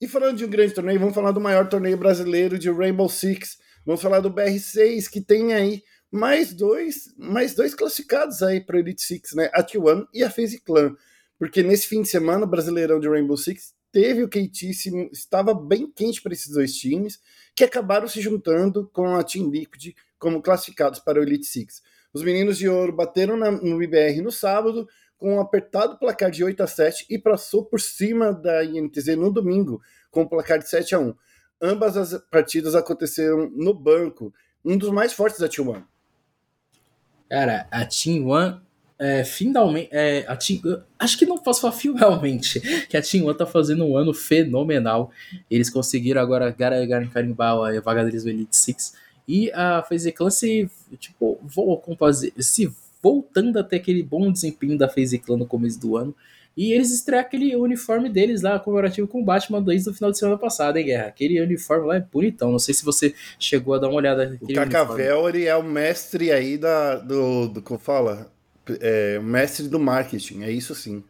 E 0.00 0.06
falando 0.06 0.36
de 0.36 0.44
um 0.44 0.50
grande 0.50 0.74
torneio, 0.74 1.00
vamos 1.00 1.14
falar 1.14 1.32
do 1.32 1.40
maior 1.40 1.68
torneio 1.68 1.96
brasileiro 1.96 2.58
de 2.58 2.70
Rainbow 2.70 3.08
Six. 3.08 3.58
Vamos 3.84 4.02
falar 4.02 4.20
do 4.20 4.30
BR6, 4.30 5.08
que 5.10 5.20
tem 5.20 5.54
aí 5.54 5.82
mais 6.10 6.52
dois, 6.52 7.14
mais 7.16 7.54
dois 7.54 7.74
classificados 7.74 8.42
aí 8.42 8.60
para 8.60 8.78
Elite 8.78 9.02
Six, 9.02 9.34
né? 9.34 9.50
A 9.52 9.64
T1 9.64 10.06
e 10.12 10.22
a 10.22 10.30
FaZe 10.30 10.60
Clan. 10.60 10.94
Porque 11.38 11.62
nesse 11.62 11.86
fim 11.86 12.02
de 12.02 12.08
semana, 12.08 12.44
o 12.44 12.48
Brasileirão 12.48 13.00
de 13.00 13.08
Rainbow 13.08 13.36
Six 13.36 13.74
teve 13.92 14.22
o 14.22 14.28
quentíssimo, 14.28 15.08
estava 15.12 15.54
bem 15.54 15.90
quente 15.90 16.22
para 16.22 16.32
esses 16.32 16.52
dois 16.52 16.74
times, 16.74 17.20
que 17.54 17.64
acabaram 17.64 18.08
se 18.08 18.20
juntando 18.20 18.88
com 18.92 19.14
a 19.14 19.22
Team 19.22 19.50
Liquid 19.50 19.94
como 20.18 20.42
classificados 20.42 21.00
para 21.00 21.18
o 21.18 21.22
Elite 21.22 21.46
Six. 21.46 21.82
Os 22.12 22.22
meninos 22.22 22.58
de 22.58 22.68
ouro 22.68 22.92
bateram 22.92 23.36
na, 23.36 23.50
no 23.50 23.82
IBR 23.82 24.20
no 24.22 24.32
sábado 24.32 24.88
com 25.16 25.36
um 25.36 25.40
apertado 25.40 25.98
placar 25.98 26.30
de 26.30 26.44
8 26.44 26.62
a 26.62 26.66
7 26.66 27.06
e 27.10 27.18
passou 27.18 27.64
por 27.64 27.80
cima 27.80 28.32
da 28.32 28.64
INTZ 28.64 29.16
no 29.16 29.32
domingo 29.32 29.82
com 30.10 30.22
um 30.22 30.28
placar 30.28 30.58
de 30.58 30.68
7 30.68 30.94
a 30.94 31.00
1. 31.00 31.14
Ambas 31.60 31.96
as 31.96 32.22
partidas 32.30 32.74
aconteceram 32.74 33.50
no 33.50 33.74
banco, 33.74 34.32
um 34.64 34.78
dos 34.78 34.90
mais 34.90 35.12
fortes 35.12 35.40
da 35.40 35.48
Team 35.48 35.68
One. 35.68 35.84
Cara, 37.28 37.66
a 37.70 37.84
Team 37.84 38.28
One 38.28 38.60
é, 38.98 39.22
finalmente. 39.24 39.88
É, 39.92 40.24
a 40.26 40.36
Team, 40.36 40.60
acho 40.98 41.16
que 41.16 41.24
não 41.24 41.38
posso 41.38 41.60
falar 41.60 41.72
finalmente 41.78 42.60
que 42.88 42.96
a 42.96 43.02
Team 43.02 43.26
One 43.26 43.36
tá 43.36 43.46
fazendo 43.46 43.84
um 43.84 43.96
ano 43.96 44.12
fenomenal. 44.12 45.10
Eles 45.50 45.70
conseguiram 45.70 46.20
agora 46.20 46.54
carimbar 47.12 47.54
a 47.54 47.80
vaga 47.80 48.04
deles 48.04 48.24
no 48.24 48.30
Elite 48.30 48.56
Six. 48.56 48.94
E 49.26 49.52
a 49.52 49.82
FaZe 49.82 50.10
Clan 50.10 50.30
se, 50.30 50.70
tipo, 50.98 51.38
vou 51.42 51.82
fazer, 51.98 52.32
se 52.38 52.72
voltando 53.02 53.58
até 53.58 53.76
aquele 53.76 54.02
bom 54.02 54.32
desempenho 54.32 54.76
da 54.76 54.88
FaZe 54.88 55.18
Clan 55.18 55.36
no 55.36 55.46
começo 55.46 55.78
do 55.78 55.96
ano. 55.96 56.14
E 56.56 56.72
eles 56.72 56.90
estrearam 56.90 57.24
aquele 57.24 57.54
uniforme 57.54 58.08
deles 58.08 58.42
lá, 58.42 58.58
comemorativo 58.58 59.06
com 59.06 59.20
o 59.20 59.24
Batman 59.24 59.62
desde 59.62 59.90
o 59.90 59.94
final 59.94 60.10
de 60.10 60.18
semana 60.18 60.36
passada, 60.36 60.80
hein, 60.80 60.86
Guerra? 60.86 61.06
Aquele 61.06 61.40
uniforme 61.40 61.86
lá 61.86 61.96
é 61.96 62.00
bonitão. 62.00 62.50
Não 62.50 62.58
sei 62.58 62.74
se 62.74 62.84
você 62.84 63.14
chegou 63.38 63.74
a 63.74 63.78
dar 63.78 63.86
uma 63.86 63.96
olhada. 63.96 64.36
O 64.40 64.52
Cacavel, 64.52 65.28
ele 65.28 65.44
é 65.44 65.54
o 65.54 65.62
mestre 65.62 66.32
aí 66.32 66.58
da, 66.58 66.96
do, 66.96 67.46
do 67.46 67.62
como 67.62 67.78
fala? 67.78 68.32
É, 68.80 69.18
mestre 69.18 69.68
do 69.68 69.78
marketing, 69.78 70.42
é 70.42 70.50
isso 70.50 70.74
sim. 70.74 71.02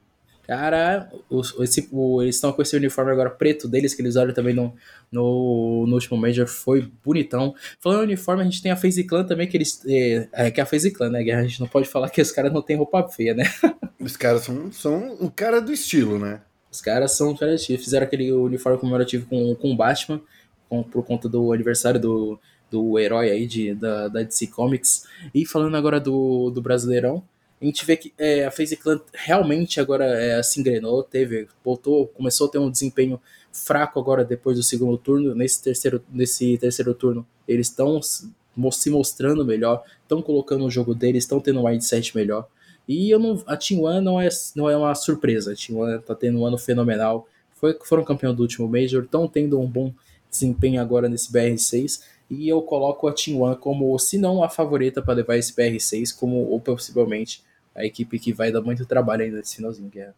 Cara, 0.48 1.12
os, 1.28 1.54
esse, 1.60 1.86
o, 1.92 2.22
eles 2.22 2.36
estão 2.36 2.50
com 2.54 2.62
esse 2.62 2.74
uniforme 2.74 3.12
agora 3.12 3.28
preto 3.28 3.68
deles, 3.68 3.92
que 3.92 4.00
eles 4.00 4.12
usaram 4.14 4.32
também 4.32 4.54
no, 4.54 4.72
no, 5.12 5.84
no 5.86 5.92
último 5.92 6.16
Major, 6.16 6.46
foi 6.46 6.90
bonitão. 7.04 7.54
Falando 7.78 8.00
em 8.00 8.04
uniforme, 8.04 8.40
a 8.40 8.44
gente 8.46 8.62
tem 8.62 8.72
a 8.72 8.76
FaZe 8.76 9.04
Clan 9.04 9.24
também, 9.24 9.46
que 9.46 9.58
eles. 9.58 9.82
É, 9.86 10.26
é 10.32 10.50
que 10.50 10.58
é 10.58 10.62
a 10.62 10.66
FaZe 10.66 10.90
Clan, 10.90 11.10
né? 11.10 11.18
A 11.34 11.42
gente 11.42 11.60
não 11.60 11.68
pode 11.68 11.86
falar 11.86 12.08
que 12.08 12.22
os 12.22 12.32
caras 12.32 12.50
não 12.50 12.62
têm 12.62 12.78
roupa 12.78 13.06
feia, 13.08 13.34
né? 13.34 13.44
Os 14.00 14.16
caras 14.16 14.42
são, 14.42 14.70
são 14.70 15.16
o 15.20 15.28
cara 15.28 15.60
do 15.60 15.72
estilo, 15.72 16.20
né? 16.20 16.40
Os 16.70 16.80
caras 16.80 17.12
são 17.12 17.34
criativos. 17.34 17.84
Fizeram 17.84 18.06
aquele 18.06 18.32
uniforme 18.32 18.78
comemorativo 18.78 19.26
com, 19.26 19.54
com 19.56 19.72
o 19.72 19.76
Batman, 19.76 20.20
com, 20.68 20.84
por 20.84 21.04
conta 21.04 21.28
do 21.28 21.52
aniversário 21.52 22.00
do, 22.00 22.38
do 22.70 22.98
herói 22.98 23.28
aí 23.28 23.44
de, 23.44 23.74
da, 23.74 24.06
da 24.06 24.22
DC 24.22 24.46
Comics. 24.46 25.04
E 25.34 25.44
falando 25.44 25.76
agora 25.76 25.98
do, 25.98 26.48
do 26.50 26.62
Brasileirão, 26.62 27.24
a 27.60 27.64
gente 27.64 27.84
vê 27.84 27.96
que 27.96 28.12
é, 28.16 28.44
a 28.44 28.50
FaZe 28.50 28.76
Clan 28.76 29.00
realmente 29.12 29.80
agora 29.80 30.04
é, 30.04 30.40
se 30.42 30.60
engrenou, 30.60 31.02
teve, 31.02 31.48
voltou, 31.64 32.06
começou 32.06 32.46
a 32.46 32.50
ter 32.50 32.58
um 32.58 32.70
desempenho 32.70 33.20
fraco 33.52 33.98
agora 33.98 34.24
depois 34.24 34.56
do 34.56 34.62
segundo 34.62 34.96
turno. 34.96 35.34
Nesse 35.34 35.62
terceiro, 35.62 36.02
nesse 36.10 36.56
terceiro 36.58 36.94
turno, 36.94 37.26
eles 37.48 37.66
estão 37.66 38.00
se 38.00 38.90
mostrando 38.90 39.44
melhor, 39.44 39.82
estão 40.02 40.22
colocando 40.22 40.64
o 40.64 40.70
jogo 40.70 40.94
deles, 40.94 41.24
estão 41.24 41.40
tendo 41.40 41.60
um 41.60 41.68
mindset 41.68 42.14
melhor. 42.16 42.46
E 42.86 43.10
eu 43.10 43.18
não, 43.18 43.42
a 43.46 43.56
Team 43.56 43.82
One 43.82 44.00
não 44.00 44.20
é, 44.20 44.28
não 44.54 44.70
é 44.70 44.76
uma 44.76 44.94
surpresa. 44.94 45.52
A 45.52 45.56
Team 45.56 45.80
One 45.80 46.00
tá 46.00 46.14
tendo 46.14 46.38
um 46.38 46.46
ano 46.46 46.56
fenomenal. 46.56 47.26
Foi, 47.54 47.76
foram 47.84 48.04
campeão 48.04 48.32
do 48.32 48.42
último 48.42 48.68
Major, 48.68 49.02
estão 49.02 49.26
tendo 49.26 49.60
um 49.60 49.66
bom 49.66 49.92
desempenho 50.30 50.80
agora 50.80 51.08
nesse 51.08 51.32
BR6. 51.32 52.02
E 52.30 52.48
eu 52.48 52.62
coloco 52.62 53.08
a 53.08 53.12
Team 53.12 53.40
One 53.40 53.56
como, 53.56 53.98
se 53.98 54.16
não 54.16 54.44
a 54.44 54.48
favorita 54.48 55.02
para 55.02 55.14
levar 55.14 55.36
esse 55.36 55.52
BR6, 55.54 56.16
como 56.16 56.36
ou 56.36 56.60
possivelmente 56.60 57.42
a 57.78 57.84
equipe 57.84 58.18
que 58.18 58.32
vai 58.32 58.50
dar 58.50 58.60
muito 58.60 58.84
trabalho 58.84 59.22
ainda 59.22 59.38
nesse 59.38 59.56
finalzinho, 59.56 59.88
guerra. 59.88 60.14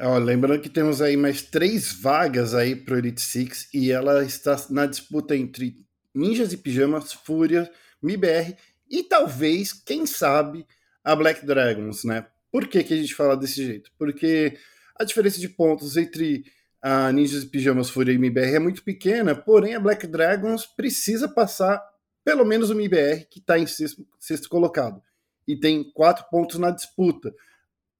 Ó, 0.00 0.18
lembrando 0.18 0.60
que 0.60 0.68
temos 0.68 1.02
aí 1.02 1.16
mais 1.16 1.42
três 1.42 1.92
vagas 1.92 2.54
aí 2.54 2.74
pro 2.74 2.96
Elite 2.96 3.20
Six 3.20 3.68
e 3.74 3.90
ela 3.90 4.24
está 4.24 4.56
na 4.70 4.86
disputa 4.86 5.36
entre 5.36 5.76
Ninjas 6.14 6.52
e 6.52 6.56
Pijamas, 6.56 7.12
Fúria, 7.12 7.70
MIBR 8.02 8.56
e 8.90 9.02
talvez, 9.02 9.72
quem 9.72 10.06
sabe, 10.06 10.66
a 11.04 11.14
Black 11.14 11.44
Dragons, 11.44 12.04
né? 12.04 12.26
Por 12.50 12.66
que, 12.66 12.84
que 12.84 12.94
a 12.94 12.96
gente 12.96 13.14
fala 13.14 13.36
desse 13.36 13.64
jeito? 13.64 13.90
Porque 13.98 14.58
a 14.98 15.04
diferença 15.04 15.40
de 15.40 15.48
pontos 15.48 15.96
entre 15.96 16.44
a 16.80 17.12
Ninjas 17.12 17.44
e 17.44 17.46
Pijamas, 17.46 17.88
Fúria 17.88 18.12
e 18.12 18.18
MIBR 18.18 18.56
é 18.56 18.58
muito 18.58 18.82
pequena, 18.82 19.34
porém 19.34 19.74
a 19.74 19.80
Black 19.80 20.06
Dragons 20.06 20.66
precisa 20.66 21.28
passar 21.28 21.80
pelo 22.24 22.44
menos 22.44 22.70
o 22.70 22.74
MIBR, 22.74 23.26
que 23.30 23.38
está 23.38 23.58
em 23.58 23.66
sexto, 23.66 24.06
sexto 24.18 24.48
colocado, 24.48 25.02
e 25.46 25.56
tem 25.56 25.84
quatro 25.92 26.24
pontos 26.30 26.58
na 26.58 26.70
disputa. 26.70 27.32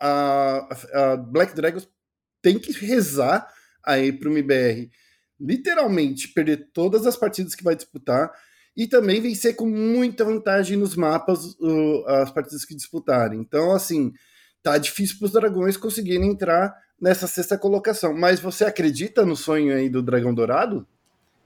A, 0.01 0.69
a 0.95 1.17
Black 1.17 1.55
Dragons 1.55 1.89
tem 2.41 2.59
que 2.59 2.73
rezar 2.73 3.47
aí 3.85 4.13
para 4.13 4.29
o 4.29 4.33
MIBR 4.33 4.91
literalmente 5.43 6.29
perder 6.29 6.71
todas 6.73 7.07
as 7.07 7.17
partidas 7.17 7.55
que 7.55 7.65
vai 7.65 7.75
disputar 7.75 8.31
e 8.77 8.87
também 8.87 9.21
vencer 9.21 9.57
com 9.57 9.67
muita 9.67 10.25
vantagem 10.25 10.77
nos 10.77 10.95
mapas 10.95 11.45
uh, 11.55 12.05
as 12.07 12.31
partidas 12.31 12.65
que 12.65 12.75
disputarem. 12.75 13.41
Então, 13.41 13.73
assim, 13.73 14.13
tá 14.63 14.79
difícil 14.79 15.19
para 15.19 15.27
os 15.27 15.33
dragões 15.33 15.77
conseguirem 15.77 16.31
entrar 16.31 16.75
nessa 17.01 17.27
sexta 17.27 17.59
colocação. 17.59 18.15
Mas 18.15 18.41
você 18.41 18.65
acredita 18.65 19.27
no 19.27 19.37
sonho 19.37 19.75
aí 19.75 19.91
do 19.91 20.03
Dragão 20.03 20.33
Dourado? 20.33 20.87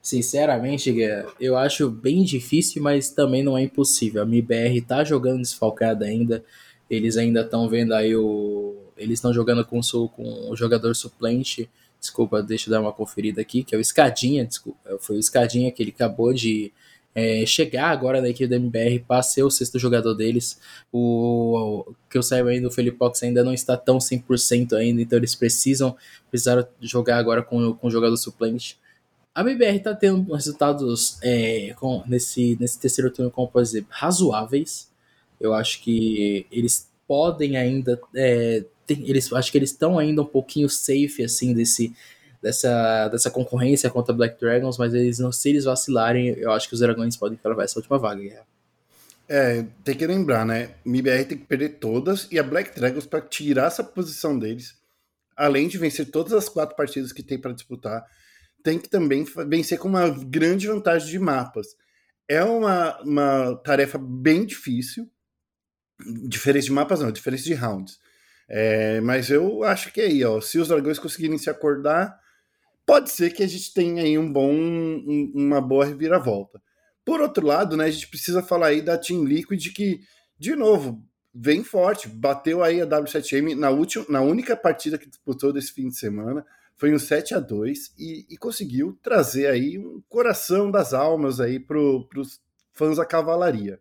Sinceramente, 0.06 0.94
eu 1.40 1.56
acho 1.56 1.90
bem 1.90 2.22
difícil, 2.22 2.80
mas 2.80 3.10
também 3.10 3.42
não 3.42 3.58
é 3.58 3.62
impossível. 3.62 4.22
A 4.22 4.24
MIBR 4.24 4.80
tá 4.86 5.02
jogando 5.02 5.40
desfalcada 5.40 6.04
ainda. 6.04 6.44
Eles 6.88 7.16
ainda 7.16 7.40
estão 7.40 7.68
vendo 7.68 7.92
aí 7.92 8.14
o. 8.14 8.76
Eles 8.96 9.14
estão 9.14 9.34
jogando 9.34 9.64
com, 9.64 9.80
com 9.80 10.48
o 10.48 10.54
jogador 10.54 10.94
suplente. 10.94 11.68
Desculpa, 11.98 12.40
deixa 12.40 12.68
eu 12.68 12.70
dar 12.70 12.80
uma 12.80 12.92
conferida 12.92 13.40
aqui, 13.40 13.64
que 13.64 13.74
é 13.74 13.78
o 13.78 13.80
Escadinha. 13.80 14.44
Desculpa, 14.46 14.78
foi 15.00 15.16
o 15.16 15.18
Escadinha 15.18 15.72
que 15.72 15.82
ele 15.82 15.90
acabou 15.90 16.32
de 16.32 16.72
é, 17.12 17.44
chegar 17.44 17.88
agora 17.88 18.20
na 18.20 18.28
equipe 18.28 18.46
da 18.46 18.54
MBR 18.54 19.00
para 19.00 19.24
ser 19.24 19.42
o 19.42 19.50
sexto 19.50 19.76
jogador 19.76 20.14
deles. 20.14 20.60
O, 20.92 21.82
o 21.84 21.94
que 22.08 22.16
eu 22.16 22.22
saiba 22.22 22.50
ainda, 22.50 22.68
o 22.68 22.70
Felipe 22.70 22.96
Fox 22.96 23.24
ainda 23.24 23.42
não 23.42 23.52
está 23.52 23.76
tão 23.76 23.98
100% 23.98 24.72
ainda, 24.74 25.02
então 25.02 25.18
eles 25.18 25.34
precisam 25.34 25.96
precisaram 26.30 26.64
jogar 26.80 27.18
agora 27.18 27.42
com, 27.42 27.74
com 27.74 27.88
o 27.88 27.90
jogador 27.90 28.16
suplente. 28.16 28.78
A 29.36 29.42
MBR 29.42 29.76
está 29.76 29.94
tendo 29.94 30.32
resultados 30.32 31.18
é, 31.22 31.74
com, 31.74 32.02
nesse, 32.06 32.56
nesse 32.58 32.80
terceiro 32.80 33.10
turno, 33.10 33.30
como 33.30 33.46
pode 33.46 33.66
dizer, 33.66 33.84
razoáveis. 33.90 34.90
Eu 35.38 35.52
acho 35.52 35.82
que 35.82 36.46
eles 36.50 36.90
podem 37.06 37.54
ainda. 37.54 38.00
É, 38.14 38.64
tem, 38.86 39.06
eles, 39.06 39.30
acho 39.30 39.52
que 39.52 39.58
eles 39.58 39.72
estão 39.72 39.98
ainda 39.98 40.22
um 40.22 40.26
pouquinho 40.26 40.70
safe 40.70 41.22
assim 41.22 41.52
desse, 41.52 41.94
dessa, 42.40 43.08
dessa 43.08 43.30
concorrência 43.30 43.90
contra 43.90 44.14
Black 44.14 44.40
Dragons, 44.40 44.78
mas 44.78 44.94
eles 44.94 45.18
não, 45.18 45.30
se 45.30 45.50
eles 45.50 45.64
vacilarem, 45.64 46.28
eu 46.28 46.50
acho 46.52 46.66
que 46.66 46.72
os 46.72 46.80
dragões 46.80 47.14
podem 47.14 47.38
levar 47.44 47.64
essa 47.64 47.78
última 47.78 47.98
vaga. 47.98 48.42
É, 49.28 49.66
tem 49.84 49.94
que 49.94 50.06
lembrar, 50.06 50.46
né? 50.46 50.70
MIBR 50.82 51.26
tem 51.26 51.36
que 51.36 51.44
perder 51.44 51.78
todas 51.78 52.26
e 52.32 52.38
a 52.38 52.42
Black 52.42 52.74
Dragons 52.74 53.04
para 53.04 53.20
tirar 53.20 53.66
essa 53.66 53.84
posição 53.84 54.38
deles, 54.38 54.78
além 55.36 55.68
de 55.68 55.76
vencer 55.76 56.10
todas 56.10 56.32
as 56.32 56.48
quatro 56.48 56.74
partidas 56.74 57.12
que 57.12 57.22
tem 57.22 57.38
para 57.38 57.52
disputar, 57.52 58.02
tem 58.66 58.80
que 58.80 58.88
também 58.88 59.24
vencer 59.48 59.78
com 59.78 59.86
uma 59.86 60.08
grande 60.08 60.66
vantagem 60.66 61.08
de 61.08 61.20
mapas. 61.20 61.68
É 62.28 62.42
uma, 62.42 63.00
uma 63.00 63.54
tarefa 63.62 63.96
bem 63.96 64.44
difícil, 64.44 65.08
diferente 66.28 66.64
de 66.64 66.72
mapas 66.72 66.98
não, 66.98 67.12
diferente 67.12 67.44
de 67.44 67.54
rounds. 67.54 68.00
É, 68.48 69.00
mas 69.02 69.30
eu 69.30 69.62
acho 69.62 69.92
que 69.92 70.00
é 70.00 70.06
aí, 70.06 70.24
ó, 70.24 70.40
se 70.40 70.58
os 70.58 70.66
dragões 70.66 70.98
conseguirem 70.98 71.38
se 71.38 71.48
acordar, 71.48 72.18
pode 72.84 73.10
ser 73.10 73.32
que 73.32 73.44
a 73.44 73.46
gente 73.46 73.72
tenha 73.72 74.02
aí 74.02 74.18
um 74.18 74.32
bom, 74.32 74.52
um, 74.52 75.30
uma 75.32 75.60
boa 75.60 75.84
reviravolta. 75.84 76.60
Por 77.04 77.20
outro 77.20 77.46
lado, 77.46 77.76
né, 77.76 77.84
a 77.84 77.90
gente 77.90 78.08
precisa 78.08 78.42
falar 78.42 78.68
aí 78.68 78.82
da 78.82 78.98
Team 78.98 79.22
Liquid 79.22 79.64
que, 79.72 80.00
de 80.36 80.56
novo, 80.56 81.00
vem 81.32 81.62
forte, 81.62 82.08
bateu 82.08 82.64
aí 82.64 82.80
a 82.80 82.86
W7M 82.86 83.54
na, 83.54 83.70
última, 83.70 84.06
na 84.08 84.22
única 84.22 84.56
partida 84.56 84.98
que 84.98 85.08
disputou 85.08 85.52
desse 85.52 85.72
fim 85.72 85.86
de 85.86 85.96
semana, 85.96 86.44
foi 86.76 86.94
um 86.94 86.98
7 86.98 87.34
a 87.34 87.40
2 87.40 87.94
e, 87.98 88.26
e 88.30 88.36
conseguiu 88.36 88.98
trazer 89.02 89.46
aí 89.46 89.78
um 89.78 90.02
coração 90.08 90.70
das 90.70 90.92
almas 90.92 91.40
aí 91.40 91.58
para 91.58 91.78
os 91.78 92.40
fãs 92.72 92.98
da 92.98 93.04
cavalaria. 93.04 93.80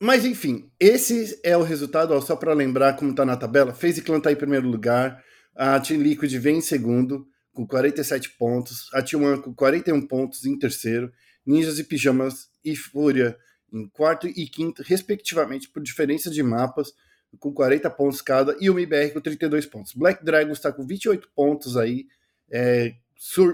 Mas 0.00 0.24
enfim, 0.24 0.70
esse 0.80 1.38
é 1.42 1.56
o 1.56 1.62
resultado, 1.62 2.12
ó, 2.12 2.20
só 2.20 2.34
para 2.34 2.54
lembrar 2.54 2.96
como 2.96 3.10
está 3.10 3.24
na 3.24 3.36
tabela. 3.36 3.74
FaZe 3.74 4.00
está 4.00 4.32
em 4.32 4.36
primeiro 4.36 4.68
lugar, 4.68 5.22
a 5.54 5.78
Team 5.80 6.00
Liquid 6.00 6.32
vem 6.38 6.58
em 6.58 6.62
segundo, 6.62 7.26
com 7.52 7.66
47 7.66 8.30
pontos, 8.38 8.90
a 8.92 9.02
T1 9.02 9.40
com 9.42 9.54
41 9.54 10.06
pontos 10.06 10.44
em 10.44 10.58
terceiro, 10.58 11.10
Ninjas 11.44 11.78
e 11.78 11.84
Pijamas 11.84 12.48
e 12.64 12.74
Fúria 12.76 13.36
em 13.72 13.88
quarto 13.88 14.26
e 14.26 14.46
quinto, 14.46 14.82
respectivamente, 14.82 15.68
por 15.68 15.82
diferença 15.82 16.30
de 16.30 16.42
mapas, 16.42 16.92
com 17.38 17.52
40 17.52 17.88
pontos 17.90 18.20
cada, 18.20 18.56
e 18.60 18.68
o 18.70 18.74
MIBR 18.74 19.12
com 19.12 19.20
32 19.20 19.66
pontos. 19.66 19.92
Black 19.94 20.24
Dragon 20.24 20.52
está 20.52 20.72
com 20.72 20.86
28 20.86 21.28
pontos 21.34 21.76
aí, 21.76 22.06
é, 22.50 22.94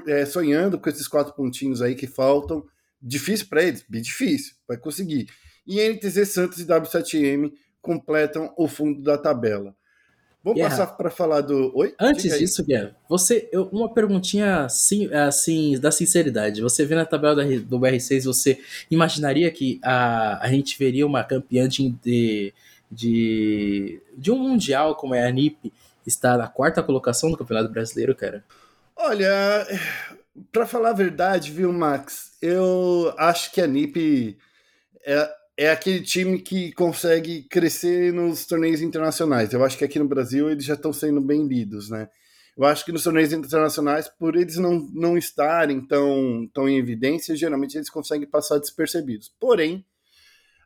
é, 0.08 0.26
sonhando 0.26 0.78
com 0.78 0.88
esses 0.88 1.08
quatro 1.08 1.34
pontinhos 1.34 1.82
aí 1.82 1.94
que 1.94 2.06
faltam. 2.06 2.64
Difícil 3.00 3.46
para 3.48 3.62
eles? 3.62 3.84
Bem 3.88 4.02
difícil, 4.02 4.54
vai 4.66 4.76
conseguir. 4.76 5.28
E 5.66 5.80
NTZ 5.80 6.28
Santos 6.28 6.58
e 6.58 6.66
W7M 6.66 7.52
completam 7.80 8.52
o 8.56 8.68
fundo 8.68 9.02
da 9.02 9.18
tabela. 9.18 9.74
Vamos 10.44 10.60
passar 10.60 10.88
para 10.88 11.08
falar 11.08 11.40
do. 11.40 11.70
Oi? 11.76 11.94
Antes 12.00 12.36
disso, 12.36 12.64
Guerra, 12.64 12.96
você, 13.08 13.48
eu, 13.52 13.68
uma 13.72 13.92
perguntinha 13.94 14.64
assim, 14.64 15.06
assim, 15.14 15.78
da 15.78 15.92
sinceridade. 15.92 16.60
Você 16.60 16.84
vê 16.84 16.96
na 16.96 17.04
tabela 17.04 17.36
da, 17.36 17.44
do 17.44 17.78
BR6, 17.78 18.24
você 18.24 18.58
imaginaria 18.90 19.48
que 19.52 19.78
a, 19.84 20.44
a 20.44 20.50
gente 20.50 20.76
veria 20.76 21.06
uma 21.06 21.22
campeã 21.22 21.68
de, 21.68 22.52
de, 22.92 24.02
de 24.14 24.30
um 24.30 24.38
Mundial 24.38 24.94
como 24.94 25.14
é 25.14 25.26
a 25.26 25.32
NIP 25.32 25.72
está 26.06 26.36
na 26.36 26.46
quarta 26.46 26.82
colocação 26.82 27.30
do 27.30 27.36
Campeonato 27.38 27.72
Brasileiro, 27.72 28.14
cara? 28.14 28.44
Olha, 28.94 29.66
para 30.52 30.66
falar 30.66 30.90
a 30.90 30.94
verdade, 30.94 31.50
viu, 31.50 31.72
Max? 31.72 32.36
Eu 32.42 33.14
acho 33.16 33.50
que 33.52 33.60
a 33.60 33.66
NIP 33.66 34.36
é, 35.04 35.30
é 35.56 35.70
aquele 35.70 36.02
time 36.02 36.38
que 36.38 36.72
consegue 36.72 37.44
crescer 37.44 38.12
nos 38.12 38.46
torneios 38.46 38.82
internacionais. 38.82 39.52
Eu 39.52 39.64
acho 39.64 39.78
que 39.78 39.84
aqui 39.84 39.98
no 39.98 40.08
Brasil 40.08 40.50
eles 40.50 40.64
já 40.64 40.74
estão 40.74 40.92
sendo 40.92 41.20
bem 41.20 41.46
lidos, 41.46 41.88
né? 41.88 42.08
Eu 42.54 42.66
acho 42.66 42.84
que 42.84 42.92
nos 42.92 43.02
torneios 43.02 43.32
internacionais, 43.32 44.10
por 44.10 44.36
eles 44.36 44.56
não, 44.56 44.78
não 44.92 45.16
estarem 45.16 45.80
tão, 45.80 46.46
tão 46.52 46.68
em 46.68 46.76
evidência, 46.76 47.34
geralmente 47.34 47.78
eles 47.78 47.88
conseguem 47.88 48.28
passar 48.28 48.58
despercebidos. 48.58 49.34
Porém, 49.40 49.82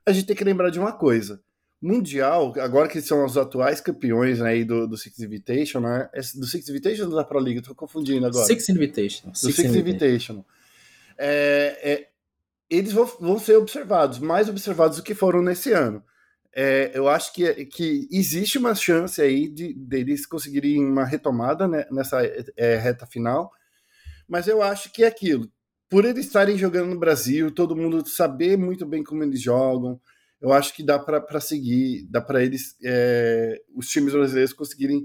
a 0.05 0.11
gente 0.11 0.27
tem 0.27 0.35
que 0.35 0.43
lembrar 0.43 0.71
de 0.71 0.81
uma 0.81 0.93
coisa. 0.93 1.41
Mundial, 1.87 2.53
agora 2.59 2.89
que 2.89 3.01
são 3.01 3.25
os 3.25 3.37
atuais 3.37 3.81
campeões 3.81 4.41
né, 4.41 4.65
do, 4.65 4.89
do 4.89 4.97
Six 4.97 5.21
Invitation, 5.21 5.81
né? 5.81 6.11
Do 6.35 6.45
Six 6.45 6.69
Invitation 6.69 7.05
ou 7.05 7.15
da 7.15 7.23
Pro 7.23 7.39
League? 7.39 7.61
Estou 7.61 7.77
confundindo 7.77 8.27
agora. 8.27 8.45
Six 8.45 8.69
Invitation. 8.69 9.31
Do 9.31 9.39
Six, 9.39 9.55
Six 9.55 9.75
Invitation. 9.75 10.45
É, 11.17 11.79
é, 11.83 12.09
eles 12.69 12.93
vão, 12.93 13.07
vão 13.21 13.39
ser 13.39 13.57
observados, 13.57 14.19
mais 14.19 14.49
observados 14.49 14.97
do 14.97 15.03
que 15.05 15.15
foram 15.15 15.41
nesse 15.41 15.73
ano. 15.73 16.03
É, 16.53 16.91
eu 16.93 17.07
acho 17.07 17.33
que, 17.33 17.67
que 17.67 18.09
existe 18.11 18.59
uma 18.59 18.75
chance 18.75 19.23
aí 19.23 19.49
de 19.49 19.73
deles 19.75 20.27
conseguirem 20.27 20.85
uma 20.85 21.05
retomada 21.05 21.69
né, 21.69 21.87
nessa 21.91 22.21
é, 22.57 22.77
reta 22.77 23.07
final, 23.07 23.53
mas 24.27 24.49
eu 24.49 24.61
acho 24.61 24.93
que 24.93 25.05
é 25.05 25.07
aquilo. 25.07 25.49
Por 25.89 26.05
eles 26.05 26.27
estarem 26.27 26.59
jogando 26.59 26.89
no 26.89 26.99
Brasil, 26.99 27.51
todo 27.51 27.77
mundo 27.77 28.05
saber 28.09 28.57
muito 28.57 28.85
bem 28.85 29.05
como 29.05 29.23
eles 29.23 29.41
jogam, 29.41 30.01
eu 30.41 30.53
acho 30.53 30.75
que 30.75 30.83
dá 30.83 30.99
para 30.99 31.41
seguir, 31.41 32.07
dá 32.11 32.21
para 32.21 32.43
eles, 32.43 32.77
é, 32.85 33.61
os 33.75 33.89
times 33.89 34.13
brasileiros 34.13 34.53
conseguirem 34.53 35.05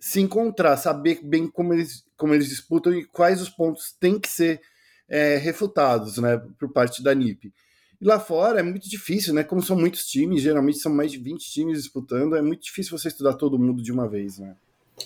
se 0.00 0.20
encontrar, 0.20 0.76
saber 0.76 1.20
bem 1.22 1.46
como 1.46 1.72
eles, 1.72 2.04
como 2.16 2.34
eles 2.34 2.48
disputam 2.48 2.92
e 2.94 3.04
quais 3.04 3.40
os 3.40 3.48
pontos 3.48 3.94
têm 4.00 4.18
que 4.18 4.28
ser 4.28 4.60
é, 5.08 5.36
refutados 5.36 6.18
né, 6.18 6.38
por 6.58 6.72
parte 6.72 7.02
da 7.02 7.14
NIP. 7.14 7.52
E 8.00 8.04
lá 8.04 8.18
fora 8.18 8.58
é 8.58 8.62
muito 8.64 8.90
difícil, 8.90 9.32
né? 9.32 9.44
Como 9.44 9.62
são 9.62 9.78
muitos 9.78 10.04
times, 10.06 10.42
geralmente 10.42 10.78
são 10.78 10.92
mais 10.92 11.12
de 11.12 11.18
20 11.18 11.40
times 11.52 11.80
disputando, 11.80 12.34
é 12.34 12.42
muito 12.42 12.64
difícil 12.64 12.98
você 12.98 13.06
estudar 13.06 13.34
todo 13.34 13.58
mundo 13.58 13.80
de 13.80 13.92
uma 13.92 14.08
vez, 14.08 14.38
né? 14.38 14.56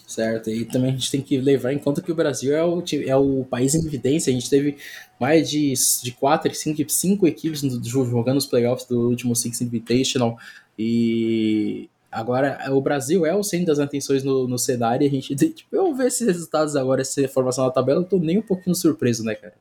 Certo, 0.06 0.50
e 0.50 0.64
também 0.64 0.90
a 0.90 0.92
gente 0.92 1.10
tem 1.10 1.22
que 1.22 1.38
levar 1.38 1.72
em 1.72 1.78
conta 1.78 2.02
que 2.02 2.12
o 2.12 2.14
Brasil 2.14 2.54
é 2.54 2.64
o, 2.64 2.82
é 3.06 3.16
o 3.16 3.44
país 3.44 3.74
em 3.74 3.86
evidência. 3.86 4.30
A 4.30 4.34
gente 4.34 4.50
teve 4.50 4.76
mais 5.18 5.48
de, 5.48 5.72
de 6.02 6.12
quatro, 6.12 6.52
cinco, 6.54 6.88
cinco 6.90 7.26
equipes 7.26 7.60
jogando 7.84 8.38
os 8.38 8.46
playoffs 8.46 8.86
do 8.86 9.08
último 9.08 9.34
Six 9.34 9.60
Invitational 9.60 10.36
e 10.78 11.88
Agora, 12.16 12.58
o 12.70 12.80
Brasil 12.80 13.26
é 13.26 13.34
o 13.34 13.42
centro 13.42 13.66
das 13.66 13.78
atenções 13.78 14.22
no, 14.22 14.48
no 14.48 14.58
cenário 14.58 15.04
e 15.04 15.08
a 15.08 15.10
gente, 15.10 15.34
tipo, 15.34 15.76
eu 15.76 15.94
ver 15.94 16.06
esses 16.06 16.26
resultados 16.26 16.74
agora, 16.74 17.02
essa 17.02 17.28
formação 17.28 17.66
na 17.66 17.70
tabela, 17.70 18.00
eu 18.00 18.04
tô 18.04 18.18
nem 18.18 18.38
um 18.38 18.42
pouquinho 18.42 18.74
surpreso, 18.74 19.22
né, 19.22 19.34
cara? 19.34 19.52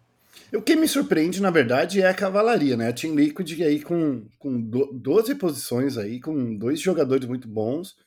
O 0.53 0.61
que 0.61 0.73
me 0.75 0.87
surpreende, 0.87 1.41
na 1.41 1.49
verdade, 1.49 2.01
é 2.01 2.07
a 2.07 2.13
cavalaria, 2.13 2.77
né? 2.77 2.87
A 2.87 2.93
Team 2.93 3.13
Liquid 3.13 3.61
aí 3.61 3.81
com, 3.81 4.21
com 4.39 4.61
12 4.61 5.35
posições 5.35 5.97
aí, 5.97 6.21
com 6.21 6.55
dois 6.55 6.79
jogadores 6.79 7.27
muito 7.27 7.45
bons. 7.45 7.97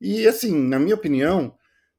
E, 0.00 0.26
assim, 0.26 0.56
na 0.56 0.78
minha 0.78 0.94
opinião, 0.94 1.54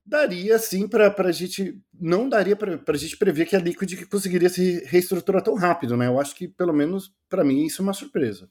daria 0.06 0.58
sim 0.58 0.88
para 0.88 1.14
a 1.18 1.32
gente. 1.32 1.80
Não 1.94 2.28
daria 2.28 2.56
para 2.56 2.80
a 2.88 2.98
gente 2.98 3.18
prever 3.18 3.46
que 3.46 3.56
a 3.56 3.60
Liquid 3.60 4.06
conseguiria 4.10 4.50
se 4.50 4.84
reestruturar 4.86 5.44
tão 5.44 5.56
rápido, 5.56 5.96
né? 5.96 6.08
Eu 6.08 6.20
acho 6.20 6.36
que, 6.36 6.48
pelo 6.48 6.74
menos, 6.74 7.14
para 7.30 7.44
mim, 7.44 7.66
isso 7.66 7.82
é 7.82 7.84
uma 7.84 7.94
surpresa. 7.94 8.50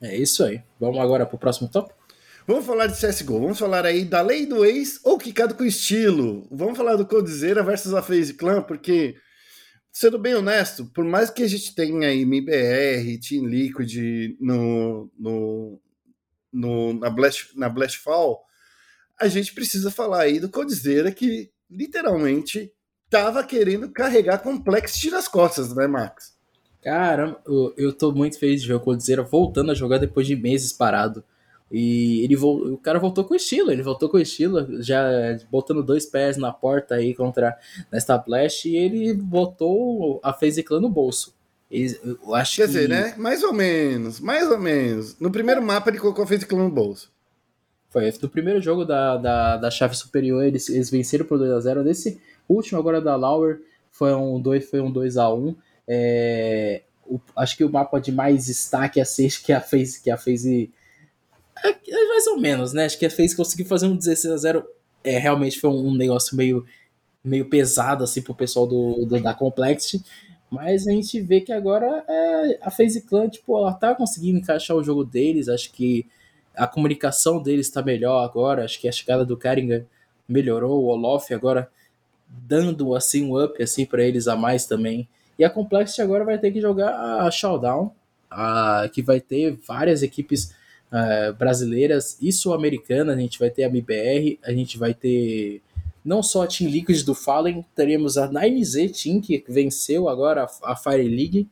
É 0.00 0.16
isso 0.16 0.44
aí. 0.44 0.62
Vamos 0.78 0.98
agora 0.98 1.24
para 1.24 1.36
o 1.36 1.38
próximo 1.38 1.68
tópico? 1.68 2.02
Vamos 2.46 2.66
falar 2.66 2.88
de 2.88 2.98
CSGO, 2.98 3.38
vamos 3.38 3.58
falar 3.58 3.86
aí 3.86 4.04
da 4.04 4.20
lei 4.20 4.46
do 4.46 4.64
ex 4.64 5.00
ou 5.04 5.16
quicado 5.16 5.54
com 5.54 5.64
estilo. 5.64 6.46
Vamos 6.50 6.76
falar 6.76 6.96
do 6.96 7.06
Codizera 7.06 7.62
versus 7.62 7.94
a 7.94 8.02
FaZe 8.02 8.34
Clan, 8.34 8.62
porque, 8.62 9.14
sendo 9.92 10.18
bem 10.18 10.34
honesto, 10.34 10.86
por 10.86 11.04
mais 11.04 11.30
que 11.30 11.44
a 11.44 11.48
gente 11.48 11.72
tenha 11.72 12.08
aí 12.08 12.24
MIBR, 12.26 13.20
Team 13.20 13.46
Liquid 13.46 14.36
no, 14.40 15.08
no, 15.16 15.80
no, 16.52 16.92
na, 16.92 17.08
Blast, 17.08 17.56
na 17.56 17.68
Blastfall, 17.68 18.40
a 19.18 19.28
gente 19.28 19.54
precisa 19.54 19.90
falar 19.90 20.22
aí 20.22 20.38
do 20.38 20.50
Codizera 20.50 21.10
que 21.10 21.50
literalmente 21.70 22.72
tava 23.08 23.44
querendo 23.44 23.90
carregar 23.90 24.38
Complexity 24.38 25.10
nas 25.10 25.28
costas, 25.28 25.74
né, 25.74 25.86
Max? 25.86 26.36
Cara, 26.82 27.40
eu, 27.46 27.72
eu 27.76 27.92
tô 27.92 28.10
muito 28.10 28.38
feliz 28.38 28.62
de 28.62 28.68
ver 28.68 28.74
o 28.74 28.80
Coldzera 28.80 29.22
voltando 29.22 29.70
a 29.70 29.74
jogar 29.74 29.98
depois 29.98 30.26
de 30.26 30.34
meses 30.34 30.72
parado. 30.72 31.22
E 31.70 32.22
ele 32.24 32.36
o 32.36 32.76
cara 32.76 32.98
voltou 32.98 33.24
com 33.24 33.34
estilo, 33.34 33.70
ele 33.70 33.82
voltou 33.82 34.08
com 34.08 34.18
estilo, 34.18 34.82
já 34.82 35.02
botando 35.50 35.82
dois 35.82 36.04
pés 36.04 36.36
na 36.36 36.52
porta 36.52 36.96
aí 36.96 37.14
contra 37.14 37.56
Nesta 37.90 38.18
Blast 38.18 38.68
e 38.68 38.76
ele 38.76 39.14
botou 39.14 40.20
a 40.22 40.34
FaZe 40.34 40.62
Clan 40.62 40.80
no 40.80 40.90
bolso. 40.90 41.34
Eu 41.72 42.34
acho 42.34 42.56
Quer 42.56 42.62
que... 42.62 42.68
dizer, 42.68 42.88
né? 42.88 43.14
Mais 43.16 43.42
ou 43.42 43.52
menos, 43.52 44.20
mais 44.20 44.50
ou 44.50 44.58
menos. 44.58 45.18
No 45.18 45.30
primeiro 45.30 45.62
mapa 45.62 45.88
ele 45.88 45.98
colocou 45.98 46.24
a 46.24 46.26
FaZe 46.26 46.44
Clan 46.44 46.64
no 46.64 46.70
bolso. 46.70 47.10
Foi, 47.88 48.12
no 48.22 48.28
primeiro 48.28 48.60
jogo 48.60 48.84
da, 48.84 49.16
da, 49.16 49.56
da 49.56 49.70
chave 49.70 49.94
superior 49.94 50.44
eles, 50.44 50.68
eles 50.68 50.90
venceram 50.90 51.24
por 51.24 51.38
2x0. 51.38 51.82
Nesse 51.82 52.20
último 52.48 52.78
agora 52.78 53.00
da 53.00 53.16
Lauer 53.16 53.60
foi 53.90 54.14
um 54.14 54.40
2 54.40 54.68
foi 54.68 54.80
um 54.80 54.92
2x1. 54.92 55.56
É, 55.88 56.82
o, 57.06 57.18
acho 57.36 57.56
que 57.56 57.64
o 57.64 57.70
mapa 57.70 57.98
de 57.98 58.12
mais 58.12 58.46
destaque 58.46 59.00
a 59.00 59.04
ser 59.04 59.30
que 59.42 59.52
a 59.52 59.60
fez 59.60 59.96
que 59.96 60.10
a 60.10 60.16
fez 60.18 60.44
é, 61.64 61.70
é, 61.70 62.08
mais 62.08 62.26
ou 62.26 62.38
menos, 62.38 62.72
né? 62.72 62.84
Acho 62.84 62.98
que 62.98 63.06
a 63.06 63.10
fez 63.10 63.34
conseguiu 63.34 63.66
fazer 63.66 63.86
um 63.86 63.96
16 63.96 64.32
a 64.32 64.36
0 64.36 64.64
é, 65.04 65.18
realmente 65.18 65.58
foi 65.58 65.70
um, 65.70 65.94
negócio 65.94 66.36
meio, 66.36 66.64
meio 67.24 67.48
pesado 67.48 68.04
assim 68.04 68.22
pro 68.22 68.34
pessoal 68.34 68.66
do, 68.66 69.04
do 69.04 69.20
da 69.20 69.34
Complexity. 69.34 70.02
Mas 70.52 70.86
a 70.86 70.90
gente 70.90 71.18
vê 71.18 71.40
que 71.40 71.50
agora 71.50 72.04
é, 72.06 72.58
a 72.60 72.70
FaZe 72.70 73.00
Clan, 73.00 73.26
tipo, 73.26 73.56
ela 73.56 73.72
tá 73.72 73.94
conseguindo 73.94 74.38
encaixar 74.38 74.76
o 74.76 74.84
jogo 74.84 75.02
deles. 75.02 75.48
Acho 75.48 75.72
que 75.72 76.04
a 76.54 76.66
comunicação 76.66 77.42
deles 77.42 77.68
está 77.68 77.80
melhor 77.82 78.22
agora. 78.22 78.62
Acho 78.62 78.78
que 78.78 78.86
a 78.86 78.92
chegada 78.92 79.24
do 79.24 79.34
Karinga 79.34 79.86
melhorou. 80.28 80.82
O 80.82 80.88
Olof 80.88 81.32
agora 81.32 81.70
dando 82.28 82.94
assim 82.94 83.24
um 83.24 83.42
up 83.42 83.62
assim 83.62 83.86
para 83.86 84.04
eles 84.04 84.28
a 84.28 84.36
mais 84.36 84.66
também. 84.66 85.08
E 85.38 85.44
a 85.44 85.48
Complexity 85.48 86.02
agora 86.02 86.22
vai 86.22 86.36
ter 86.36 86.50
que 86.50 86.60
jogar 86.60 86.90
a 87.24 87.30
Showdown, 87.30 87.90
a, 88.30 88.90
que 88.92 89.00
vai 89.00 89.22
ter 89.22 89.58
várias 89.66 90.02
equipes 90.02 90.54
uh, 90.92 91.32
brasileiras 91.32 92.18
e 92.20 92.30
sul-americanas. 92.30 93.16
A 93.16 93.20
gente 93.20 93.38
vai 93.38 93.48
ter 93.48 93.64
a 93.64 93.68
MBR, 93.68 94.38
a 94.44 94.52
gente 94.52 94.76
vai 94.76 94.92
ter 94.92 95.62
não 96.04 96.22
só 96.22 96.42
a 96.42 96.46
Team 96.46 96.70
Liquid 96.70 97.02
do 97.02 97.14
Fallen, 97.14 97.64
teremos 97.74 98.18
a 98.18 98.28
9Z 98.28 99.02
Team, 99.02 99.20
que 99.20 99.44
venceu 99.48 100.08
agora 100.08 100.44
a, 100.44 100.72
a 100.72 100.76
Fire 100.76 101.08
League. 101.08 101.48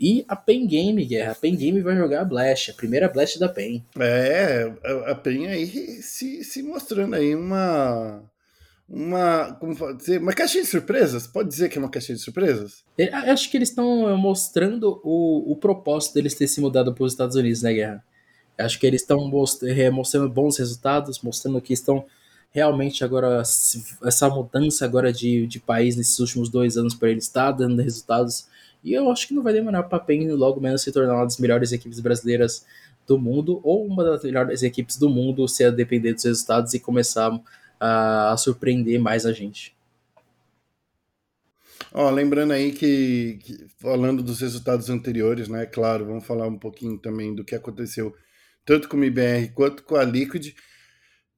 E 0.00 0.24
a 0.26 0.34
Pen 0.34 0.66
Game, 0.66 1.04
Guerra. 1.04 1.30
A 1.30 1.34
Pen 1.34 1.54
Game 1.54 1.80
vai 1.80 1.94
jogar 1.96 2.22
a 2.22 2.24
Blast, 2.24 2.72
a 2.72 2.74
primeira 2.74 3.08
Blast 3.08 3.38
da 3.38 3.48
Pen. 3.48 3.84
É, 4.00 4.72
a 5.06 5.14
Pen 5.14 5.46
aí 5.46 5.66
se, 6.02 6.42
se 6.42 6.60
mostrando 6.60 7.14
aí 7.14 7.36
uma, 7.36 8.20
uma, 8.88 9.54
como 9.54 9.76
pode 9.76 9.98
dizer, 9.98 10.20
uma 10.20 10.32
caixinha 10.32 10.64
de 10.64 10.68
surpresas? 10.70 11.26
Pode 11.28 11.48
dizer 11.48 11.68
que 11.68 11.78
é 11.78 11.80
uma 11.80 11.90
caixinha 11.90 12.16
de 12.16 12.22
surpresas? 12.22 12.84
Eu 12.98 13.06
é, 13.06 13.30
acho 13.30 13.48
que 13.48 13.56
eles 13.56 13.68
estão 13.68 14.08
eh, 14.10 14.16
mostrando 14.16 15.00
o, 15.04 15.52
o 15.52 15.56
propósito 15.56 16.14
deles 16.14 16.34
ter 16.34 16.48
se 16.48 16.60
mudado 16.60 16.92
para 16.92 17.04
os 17.04 17.12
Estados 17.12 17.36
Unidos, 17.36 17.62
né, 17.62 17.72
Guerra? 17.72 18.04
Acho 18.58 18.78
que 18.80 18.86
eles 18.86 19.02
estão 19.02 19.30
eh, 19.62 19.90
mostrando 19.90 20.28
bons 20.28 20.58
resultados, 20.58 21.20
mostrando 21.22 21.60
que 21.60 21.72
estão 21.72 22.04
realmente 22.52 23.02
agora, 23.02 23.40
essa 23.40 24.28
mudança 24.28 24.84
agora 24.84 25.12
de, 25.12 25.46
de 25.46 25.58
país 25.58 25.96
nesses 25.96 26.18
últimos 26.18 26.48
dois 26.48 26.76
anos 26.76 26.94
para 26.94 27.10
eles 27.10 27.24
está 27.24 27.50
dando 27.50 27.82
resultados. 27.82 28.46
E 28.84 28.92
eu 28.92 29.10
acho 29.10 29.26
que 29.26 29.34
não 29.34 29.42
vai 29.42 29.52
demorar 29.52 29.84
para 29.84 29.98
a 29.98 30.34
logo 30.34 30.60
menos 30.60 30.82
se 30.82 30.92
tornar 30.92 31.14
uma 31.14 31.24
das 31.24 31.38
melhores 31.38 31.72
equipes 31.72 31.98
brasileiras 31.98 32.64
do 33.06 33.18
mundo, 33.18 33.60
ou 33.64 33.86
uma 33.86 34.04
das 34.04 34.22
melhores 34.22 34.62
equipes 34.62 34.96
do 34.96 35.08
mundo, 35.08 35.48
se 35.48 35.64
a 35.64 35.70
depender 35.70 36.12
dos 36.12 36.24
resultados 36.24 36.74
e 36.74 36.78
começar 36.78 37.40
a, 37.80 38.36
surpreender 38.36 39.00
mais 39.00 39.26
a 39.26 39.32
gente. 39.32 39.74
Ó, 41.92 42.08
lembrando 42.10 42.52
aí 42.52 42.72
que, 42.72 43.38
que, 43.42 43.66
falando 43.78 44.22
dos 44.22 44.40
resultados 44.40 44.88
anteriores, 44.88 45.48
né? 45.48 45.66
Claro, 45.66 46.06
vamos 46.06 46.24
falar 46.24 46.46
um 46.46 46.58
pouquinho 46.58 46.96
também 46.96 47.34
do 47.34 47.44
que 47.44 47.54
aconteceu 47.54 48.14
tanto 48.64 48.88
com 48.88 48.96
o 48.96 49.04
IBR 49.04 49.48
quanto 49.54 49.82
com 49.82 49.96
a 49.96 50.04
Liquid. 50.04 50.54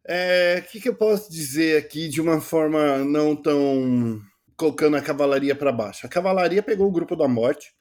O 0.07 0.13
é, 0.13 0.61
que, 0.61 0.81
que 0.81 0.89
eu 0.89 0.95
posso 0.95 1.33
dizer 1.33 1.79
aqui 1.79 2.09
de 2.09 2.21
uma 2.21 2.41
forma 2.41 2.99
não 2.99 3.35
tão 3.35 4.21
colocando 4.55 4.97
a 4.97 5.01
cavalaria 5.01 5.55
para 5.55 5.73
baixo? 5.73 6.07
A 6.07 6.11
cavalaria 6.11 6.63
pegou 6.63 6.87
o 6.89 6.93
grupo 6.93 7.17
da 7.17 7.27
morte, 7.27 7.73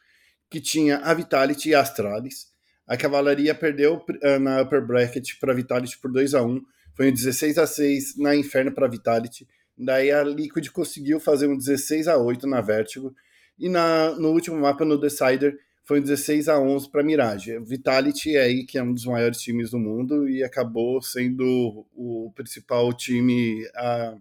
que 0.50 0.62
tinha 0.62 1.00
a 1.00 1.14
Vitality 1.14 1.70
e 1.70 1.76
a 1.76 1.82
Astralis. 1.82 2.48
A 2.88 2.96
cavalaria 2.96 3.54
perdeu 3.54 3.96
uh, 3.98 4.40
na 4.40 4.62
upper 4.62 4.86
bracket 4.86 5.38
para 5.40 5.52
a 5.52 5.56
Vitality 5.56 5.98
por 6.00 6.12
2 6.12 6.34
a 6.34 6.42
1 6.42 6.62
foi 6.96 7.10
um 7.10 7.14
16 7.14 7.58
a 7.58 7.68
6 7.68 8.18
na 8.18 8.36
Inferno 8.36 8.72
para 8.72 8.88
Vitality. 8.88 9.48
Daí 9.78 10.12
a 10.12 10.24
Liquid 10.24 10.70
conseguiu 10.70 11.20
fazer 11.20 11.48
um 11.48 11.58
16 11.58 12.08
a 12.08 12.18
8 12.18 12.48
na 12.48 12.62
Vertigo. 12.62 13.14
E 13.58 13.68
na, 13.68 14.12
no 14.12 14.30
último 14.30 14.58
mapa, 14.58 14.86
no 14.86 15.00
Decider, 15.00 15.58
foi 15.84 16.00
um 16.00 16.04
16 16.04 16.48
a 16.50 16.60
11 16.60 16.90
para 16.90 17.04
Mirage. 17.04 17.60
Vitality 17.60 18.36
é 18.36 18.42
aí 18.42 18.66
que 18.66 18.78
é 18.78 18.84
um 18.84 18.94
dos 18.94 19.06
maiores 19.06 19.40
times 19.40 19.72
do 19.72 19.80
mundo 19.80 20.30
e 20.30 20.44
acabou 20.44 21.02
sendo 21.02 21.86
o 21.94 22.32
principal 22.36 22.94
time 22.94 23.68
a, 23.76 24.18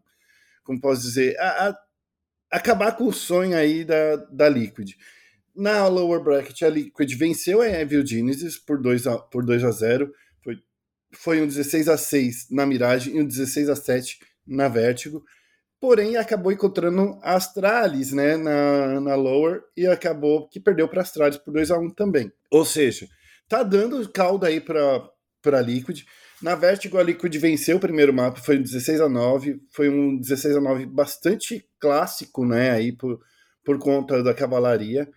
como 0.64 0.81
posso 0.81 1.03
dizer, 1.03 1.38
a, 1.38 1.68
a 1.68 1.79
acabar 2.51 2.96
com 2.96 3.07
o 3.07 3.12
sonho 3.12 3.57
aí 3.57 3.85
da, 3.85 4.16
da 4.16 4.48
Liquid. 4.48 4.92
Na 5.55 5.87
lower 5.87 6.22
bracket, 6.22 6.62
a 6.62 6.68
Liquid 6.68 7.14
venceu 7.14 7.61
a 7.61 7.68
Evil 7.68 8.07
Genesis 8.07 8.57
por 8.57 8.81
2 8.81 9.07
a, 9.07 9.18
por 9.18 9.44
2 9.44 9.64
a 9.64 9.70
0 9.70 10.12
foi 11.12 11.40
um 11.40 11.46
16 11.46 11.88
a 11.88 11.96
6 11.96 12.48
na 12.51 12.66
Mirage 12.66 13.11
e 13.11 13.20
um 13.20 13.27
16 13.27 13.68
a 13.68 13.77
7 13.77 14.18
na 14.46 14.68
Vertigo. 14.68 15.22
Porém, 15.82 16.16
acabou 16.16 16.52
encontrando 16.52 17.18
a 17.22 17.34
Astralis 17.34 18.12
né, 18.12 18.36
na, 18.36 19.00
na 19.00 19.16
Lower 19.16 19.64
e 19.76 19.84
acabou 19.84 20.48
que 20.48 20.60
perdeu 20.60 20.86
para 20.86 21.02
Astralis 21.02 21.36
por 21.36 21.52
2 21.52 21.72
a 21.72 21.76
1 21.76 21.90
também. 21.90 22.30
Ou 22.52 22.64
seja, 22.64 23.08
tá 23.48 23.64
dando 23.64 24.08
caldo 24.08 24.46
aí 24.46 24.60
para 24.60 25.10
a 25.44 25.60
Liquid. 25.60 26.02
Na 26.40 26.54
Vertigo, 26.54 26.98
a 26.98 27.02
Liquid 27.02 27.34
venceu 27.36 27.78
o 27.78 27.80
primeiro 27.80 28.14
mapa, 28.14 28.38
foi 28.38 28.58
um 28.58 28.62
16 28.62 29.00
a 29.00 29.08
9 29.08 29.60
foi 29.72 29.88
um 29.88 30.16
16 30.16 30.58
a 30.58 30.60
9 30.60 30.86
bastante 30.86 31.66
clássico, 31.80 32.46
né, 32.46 32.70
aí 32.70 32.92
por, 32.92 33.18
por 33.64 33.76
conta 33.80 34.22
da 34.22 34.32
cavalaria. 34.32 35.10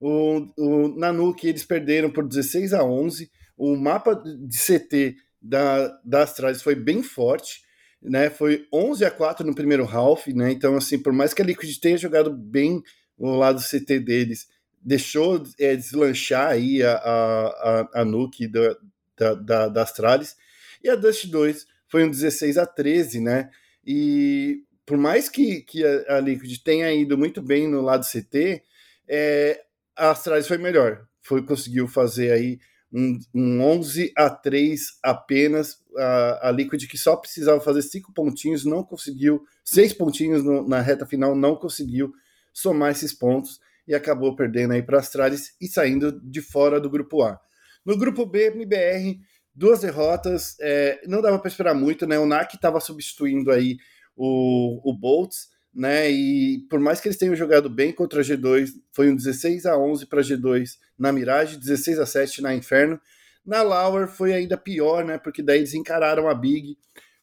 O, 0.00 0.46
o 0.56 1.00
Nanuki 1.00 1.48
eles 1.48 1.64
perderam 1.64 2.12
por 2.12 2.28
16 2.28 2.72
a 2.74 2.84
11 2.84 3.28
o 3.58 3.74
mapa 3.74 4.14
de 4.14 4.56
CT 4.56 5.16
da, 5.40 5.88
da 6.04 6.22
Astralis 6.22 6.62
foi 6.62 6.76
bem 6.76 7.02
forte, 7.02 7.60
né? 8.02 8.28
Foi 8.30 8.66
11 8.72 9.04
a 9.04 9.10
4 9.10 9.46
no 9.46 9.54
primeiro 9.54 9.84
half, 9.84 10.26
né? 10.28 10.50
Então, 10.50 10.76
assim, 10.76 10.98
por 10.98 11.12
mais 11.12 11.32
que 11.32 11.42
a 11.42 11.44
Liquid 11.44 11.78
tenha 11.78 11.96
jogado 11.96 12.30
bem 12.30 12.82
o 13.16 13.36
lado 13.36 13.62
CT 13.62 14.00
deles, 14.00 14.48
deixou 14.80 15.42
é, 15.58 15.76
deslanchar 15.76 16.48
aí 16.48 16.82
a, 16.82 16.94
a, 16.94 18.00
a, 18.00 18.04
Nuke 18.04 18.48
da, 18.48 18.76
da, 19.16 19.34
da, 19.34 19.68
da 19.68 19.82
Astralis. 19.82 20.36
E 20.82 20.90
a 20.90 20.96
Dust 20.96 21.26
2 21.26 21.66
foi 21.88 22.04
um 22.04 22.10
16 22.10 22.58
a 22.58 22.66
13, 22.66 23.20
né? 23.20 23.50
E 23.86 24.64
por 24.84 24.96
mais 24.96 25.28
que, 25.28 25.60
que 25.60 25.84
a, 25.84 26.16
a 26.16 26.20
Liquid 26.20 26.58
tenha 26.64 26.92
ido 26.92 27.16
muito 27.16 27.40
bem 27.40 27.68
no 27.68 27.80
lado 27.80 28.04
CT, 28.04 28.62
é, 29.08 29.62
a 29.96 30.10
Astralis 30.10 30.48
foi 30.48 30.58
melhor. 30.58 31.06
Foi, 31.20 31.44
conseguiu 31.44 31.86
fazer 31.86 32.32
aí 32.32 32.58
um, 32.92 33.18
um 33.34 33.60
11 33.62 34.12
a 34.16 34.28
3 34.28 34.98
apenas. 35.02 35.80
A, 35.96 36.48
a 36.48 36.50
Liquid, 36.50 36.86
que 36.86 36.98
só 36.98 37.16
precisava 37.16 37.60
fazer 37.60 37.82
cinco 37.82 38.12
pontinhos, 38.12 38.64
não 38.64 38.82
conseguiu, 38.82 39.42
seis 39.64 39.92
pontinhos 39.92 40.44
no, 40.44 40.66
na 40.66 40.80
reta 40.80 41.06
final, 41.06 41.34
não 41.34 41.56
conseguiu 41.56 42.12
somar 42.52 42.90
esses 42.90 43.12
pontos 43.12 43.60
e 43.86 43.94
acabou 43.94 44.36
perdendo 44.36 44.72
aí 44.72 44.82
para 44.82 44.98
Astralis 44.98 45.54
e 45.60 45.66
saindo 45.66 46.20
de 46.20 46.40
fora 46.40 46.80
do 46.80 46.90
grupo 46.90 47.22
A. 47.22 47.40
No 47.84 47.96
grupo 47.96 48.24
B, 48.24 48.46
MBR 48.46 49.20
duas 49.54 49.80
derrotas, 49.80 50.56
é, 50.60 51.00
não 51.06 51.20
dava 51.20 51.38
para 51.38 51.48
esperar 51.48 51.74
muito, 51.74 52.06
né? 52.06 52.18
O 52.18 52.26
NAC 52.26 52.54
estava 52.54 52.80
substituindo 52.80 53.50
aí 53.50 53.76
o, 54.16 54.80
o 54.88 54.94
Boltz, 54.94 55.48
né? 55.74 56.10
E 56.10 56.58
por 56.68 56.78
mais 56.78 57.00
que 57.00 57.08
eles 57.08 57.16
tenham 57.16 57.34
jogado 57.34 57.70
bem 57.70 57.92
contra 57.92 58.20
a 58.20 58.24
G2, 58.24 58.70
foi 58.92 59.10
um 59.10 59.16
16 59.16 59.66
a 59.66 59.76
11 59.76 60.06
para 60.06 60.20
G2 60.20 60.76
na 60.98 61.12
Mirage, 61.12 61.58
16 61.58 61.98
a 61.98 62.06
7 62.06 62.42
na 62.42 62.54
Inferno. 62.54 63.00
Na 63.44 63.62
Lauer 63.62 64.06
foi 64.06 64.32
ainda 64.32 64.56
pior, 64.56 65.04
né? 65.04 65.18
Porque 65.18 65.42
daí 65.42 65.58
eles 65.58 65.74
encararam 65.74 66.28
a 66.28 66.34
Big. 66.34 66.76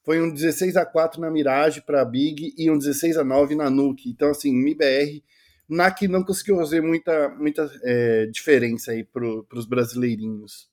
Foi 0.04 0.22
um 0.22 0.34
16 0.34 0.76
a 0.76 0.86
4 0.86 1.22
na 1.22 1.30
Mirage 1.30 1.82
para 1.82 2.02
a 2.02 2.06
Big 2.06 2.54
e 2.58 2.70
um 2.70 2.78
16 2.78 3.18
a 3.18 3.24
9 3.24 3.56
na 3.56 3.70
Nuke. 3.70 4.10
Então, 4.10 4.32
assim, 4.32 4.52
MIBR, 4.52 5.24
NAC 5.70 6.08
não 6.08 6.24
conseguiu 6.24 6.58
fazer 6.58 6.82
muita, 6.82 7.30
muita 7.30 7.70
é, 7.84 8.26
diferença 8.26 8.92
aí 8.92 9.04
para 9.04 9.24
os 9.54 9.66
brasileirinhos. 9.66 10.68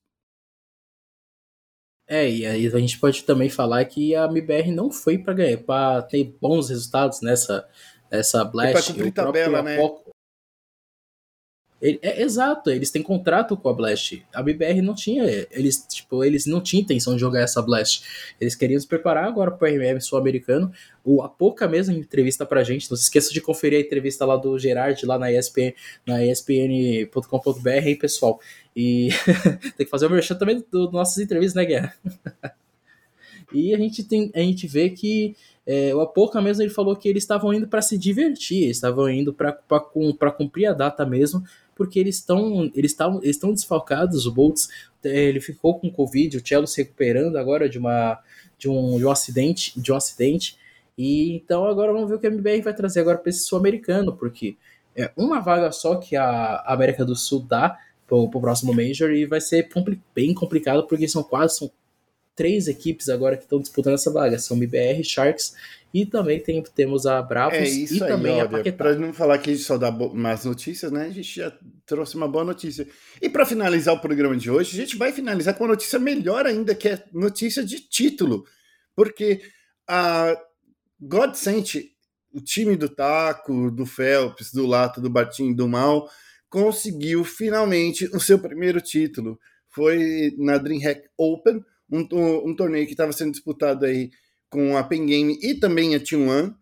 É, 2.08 2.28
e 2.30 2.46
aí 2.46 2.66
a 2.66 2.78
gente 2.78 2.98
pode 2.98 3.24
também 3.24 3.48
falar 3.48 3.84
que 3.84 4.14
a 4.14 4.26
MBR 4.26 4.70
não 4.70 4.90
foi 4.90 5.18
para 5.18 5.34
ganhar, 5.34 5.58
para 5.58 6.02
ter 6.02 6.36
bons 6.40 6.68
resultados 6.68 7.20
nessa, 7.20 7.66
nessa 8.10 8.44
Blast. 8.44 8.72
Para 8.72 8.82
cumprir 8.82 9.12
tabela, 9.12 9.62
né? 9.62 9.76
Ele, 11.80 11.98
é, 12.00 12.22
exato, 12.22 12.70
eles 12.70 12.90
têm 12.90 13.02
contrato 13.02 13.56
com 13.56 13.68
a 13.68 13.72
Blast. 13.72 14.24
A 14.32 14.42
BBR 14.42 14.80
não 14.80 14.94
tinha, 14.94 15.24
eles 15.50 15.86
tipo, 15.86 16.24
eles 16.24 16.46
não 16.46 16.60
tinham 16.60 16.82
intenção 16.82 17.14
de 17.14 17.20
jogar 17.20 17.40
essa 17.40 17.60
Blast. 17.60 18.02
Eles 18.40 18.54
queriam 18.54 18.80
se 18.80 18.86
preparar 18.86 19.24
agora 19.24 19.50
para 19.50 19.70
o 19.70 19.76
RM 19.76 20.00
sul-americano. 20.00 20.72
O 21.04 21.22
a 21.22 21.28
pouca 21.28 21.68
mesma 21.68 21.94
entrevista 21.94 22.46
pra 22.46 22.64
gente, 22.64 22.90
não 22.90 22.96
se 22.96 23.04
esqueça 23.04 23.32
de 23.32 23.40
conferir 23.40 23.78
a 23.78 23.82
entrevista 23.82 24.24
lá 24.24 24.36
do 24.36 24.58
Gerard 24.58 25.04
lá 25.04 25.18
na 25.18 25.30
ESPN, 25.30 25.74
na 26.06 26.24
espn.com.br, 26.24 27.68
hein, 27.68 27.96
pessoal. 27.96 28.40
E 28.74 29.10
tem 29.76 29.84
que 29.84 29.90
fazer 29.90 30.06
o 30.06 30.10
merchan 30.10 30.34
também 30.34 30.64
das 30.72 30.92
nossas 30.92 31.18
entrevistas, 31.18 31.62
né, 31.62 31.66
Guerra? 31.66 31.94
e 33.52 33.74
a 33.74 33.78
gente 33.78 34.02
tem 34.02 34.30
a 34.34 34.40
gente 34.40 34.66
vê 34.66 34.90
que 34.90 35.36
é, 35.66 35.94
o 35.94 36.00
Apoca 36.00 36.40
mesmo 36.40 36.62
ele 36.62 36.70
falou 36.70 36.94
que 36.96 37.08
eles 37.08 37.24
estavam 37.24 37.52
indo 37.52 37.66
para 37.66 37.82
se 37.82 37.98
divertir, 37.98 38.70
estavam 38.70 39.10
indo 39.10 39.34
para 39.34 40.30
cumprir 40.30 40.66
a 40.66 40.72
data 40.72 41.04
mesmo, 41.04 41.42
porque 41.76 42.00
eles 42.00 42.16
estão 42.16 42.70
eles 42.74 42.96
eles 43.22 43.36
estão 43.36 43.52
desfalcados. 43.52 44.26
O 44.26 44.32
Boltz 44.32 44.68
é, 45.04 45.24
ele 45.24 45.40
ficou 45.40 45.78
com 45.78 45.90
Covid, 45.90 46.36
o 46.36 46.44
Cello 46.44 46.66
se 46.66 46.82
recuperando 46.82 47.36
agora 47.36 47.68
de 47.68 47.78
uma 47.78 48.18
de 48.58 48.68
um, 48.68 48.96
de 48.96 49.04
um 49.04 49.10
acidente 49.10 49.78
de 49.78 49.92
um 49.92 49.96
acidente. 49.96 50.58
E 50.98 51.36
então 51.36 51.66
agora 51.66 51.92
vamos 51.92 52.08
ver 52.08 52.16
o 52.16 52.18
que 52.18 52.26
a 52.26 52.30
MBR 52.30 52.62
vai 52.62 52.74
trazer 52.74 53.00
agora 53.00 53.18
para 53.18 53.30
esse 53.30 53.40
sul-americano, 53.40 54.16
porque 54.16 54.56
é 54.96 55.12
uma 55.16 55.40
vaga 55.40 55.70
só 55.70 55.96
que 55.96 56.16
a 56.16 56.64
América 56.66 57.04
do 57.04 57.14
Sul 57.14 57.40
dá 57.40 57.78
para 58.06 58.16
o 58.16 58.28
próximo 58.28 58.72
Major 58.72 59.10
e 59.10 59.26
vai 59.26 59.40
ser 59.40 59.68
compli 59.68 60.00
bem 60.14 60.32
complicado 60.32 60.86
porque 60.86 61.06
são 61.06 61.22
quase 61.22 61.58
são 61.58 61.70
três 62.36 62.68
equipes 62.68 63.08
agora 63.08 63.36
que 63.36 63.44
estão 63.44 63.58
disputando 63.58 63.94
essa 63.94 64.12
vaga. 64.12 64.38
São 64.38 64.56
MBR, 64.56 65.02
Sharks 65.02 65.54
e 65.92 66.04
também 66.04 66.38
tem, 66.38 66.62
temos 66.62 67.06
a 67.06 67.22
Bravos 67.22 67.56
é 67.56 67.64
isso 67.64 67.94
e 67.94 68.02
aí, 68.02 68.08
também 68.08 68.38
a 68.38 68.46
Paquetá. 68.46 68.76
Para 68.76 68.94
não 68.96 69.14
falar 69.14 69.38
que 69.38 69.48
a 69.48 69.54
gente 69.54 69.64
só 69.64 69.78
dá 69.78 69.90
más 69.90 70.44
notícias, 70.44 70.92
né? 70.92 71.06
A 71.06 71.10
gente 71.10 71.34
já 71.34 71.50
trouxe 71.86 72.16
uma 72.16 72.28
boa 72.28 72.44
notícia. 72.44 72.86
E 73.20 73.30
para 73.30 73.46
finalizar 73.46 73.94
o 73.94 74.00
programa 74.00 74.36
de 74.36 74.50
hoje, 74.50 74.76
a 74.76 74.84
gente 74.84 74.96
vai 74.96 75.10
finalizar 75.10 75.54
com 75.54 75.64
uma 75.64 75.70
notícia 75.70 75.98
melhor 75.98 76.44
ainda, 76.44 76.74
que 76.74 76.90
é 76.90 77.02
notícia 77.14 77.64
de 77.64 77.80
título. 77.80 78.44
Porque 78.94 79.40
a 79.88 80.36
God 81.00 81.34
Sent, 81.34 81.76
o 82.30 82.42
time 82.42 82.76
do 82.76 82.90
Taco, 82.90 83.70
do 83.70 83.86
Phelps, 83.86 84.52
do 84.52 84.66
Lato, 84.66 85.00
do 85.00 85.08
Bartim, 85.08 85.54
do 85.54 85.66
Mal, 85.66 86.10
conseguiu 86.50 87.24
finalmente 87.24 88.04
o 88.14 88.20
seu 88.20 88.38
primeiro 88.38 88.82
título. 88.82 89.40
Foi 89.68 90.34
na 90.36 90.58
DreamHack 90.58 91.08
Open, 91.16 91.64
um, 91.90 92.06
um 92.50 92.54
torneio 92.54 92.86
que 92.86 92.92
estava 92.92 93.12
sendo 93.12 93.32
disputado 93.32 93.84
aí 93.84 94.10
com 94.50 94.76
a 94.76 94.84
Pen 94.84 95.06
Game 95.06 95.38
e 95.42 95.54
também 95.54 95.94
a 95.94 96.00
Team 96.00 96.28
One. 96.28 96.54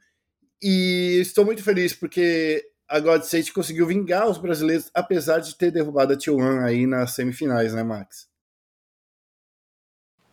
E 0.63 1.19
estou 1.21 1.45
muito 1.45 1.63
feliz 1.63 1.93
porque 1.93 2.65
a 2.89 3.01
God 3.01 3.23
State 3.23 3.53
conseguiu 3.53 3.87
vingar 3.87 4.29
os 4.29 4.39
brasileiros, 4.39 4.91
apesar 4.95 5.41
de 5.41 5.57
ter 5.57 5.71
derrubado 5.71 6.13
a 6.13 6.17
Team 6.17 6.37
One 6.37 6.65
aí 6.65 6.87
nas 6.87 7.15
semifinais, 7.15 7.75
né, 7.75 7.83
Max? 7.83 8.29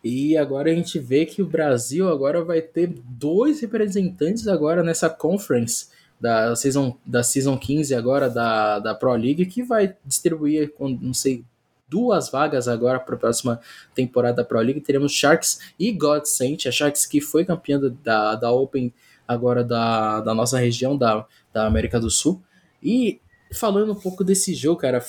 E 0.04 0.36
agora 0.36 0.70
a 0.70 0.74
gente 0.74 0.98
vê 0.98 1.24
que 1.24 1.40
o 1.40 1.46
Brasil 1.46 2.08
agora 2.08 2.44
vai 2.44 2.60
ter 2.60 2.88
dois 2.88 3.60
representantes 3.60 4.48
agora 4.48 4.82
nessa 4.82 5.08
conference 5.08 5.88
da 6.20 6.54
season, 6.56 6.96
da 7.06 7.22
season 7.22 7.56
15 7.58 7.94
agora 7.94 8.28
da, 8.28 8.78
da 8.80 8.94
Pro 8.94 9.12
League 9.14 9.46
que 9.46 9.62
vai 9.62 9.96
distribuir, 10.04 10.72
não 10.78 11.14
sei, 11.14 11.44
duas 11.92 12.30
vagas 12.30 12.66
agora 12.66 12.98
para 12.98 13.14
a 13.14 13.18
próxima 13.18 13.60
temporada 13.94 14.36
da 14.36 14.44
Pro 14.44 14.58
League. 14.58 14.80
Teremos 14.80 15.12
Sharks 15.12 15.58
e 15.78 15.92
God 15.92 16.24
Saint, 16.24 16.64
a 16.66 16.72
Sharks 16.72 17.04
que 17.04 17.20
foi 17.20 17.44
campeã 17.44 17.78
da, 18.02 18.34
da 18.34 18.50
Open 18.50 18.90
agora 19.28 19.62
da, 19.62 20.22
da 20.22 20.34
nossa 20.34 20.58
região, 20.58 20.96
da, 20.96 21.26
da 21.52 21.66
América 21.66 22.00
do 22.00 22.08
Sul. 22.08 22.42
E 22.82 23.20
falando 23.52 23.92
um 23.92 24.00
pouco 24.00 24.24
desse 24.24 24.54
jogo, 24.54 24.80
cara, 24.80 25.04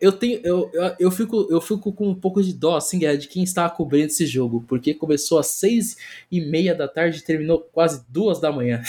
eu 0.00 0.12
tenho 0.12 0.40
eu, 0.44 0.70
eu, 0.98 1.10
fico, 1.10 1.48
eu 1.50 1.60
fico 1.60 1.92
com 1.92 2.08
um 2.08 2.14
pouco 2.14 2.40
de 2.40 2.52
dó 2.52 2.76
assim, 2.76 2.98
de 2.98 3.26
quem 3.26 3.42
estava 3.42 3.70
cobrindo 3.74 4.06
esse 4.06 4.26
jogo, 4.26 4.64
porque 4.68 4.94
começou 4.94 5.38
às 5.38 5.48
seis 5.48 5.96
e 6.30 6.40
meia 6.40 6.76
da 6.76 6.86
tarde 6.86 7.18
e 7.18 7.24
terminou 7.24 7.60
quase 7.72 8.04
duas 8.08 8.40
da 8.40 8.52
manhã. 8.52 8.82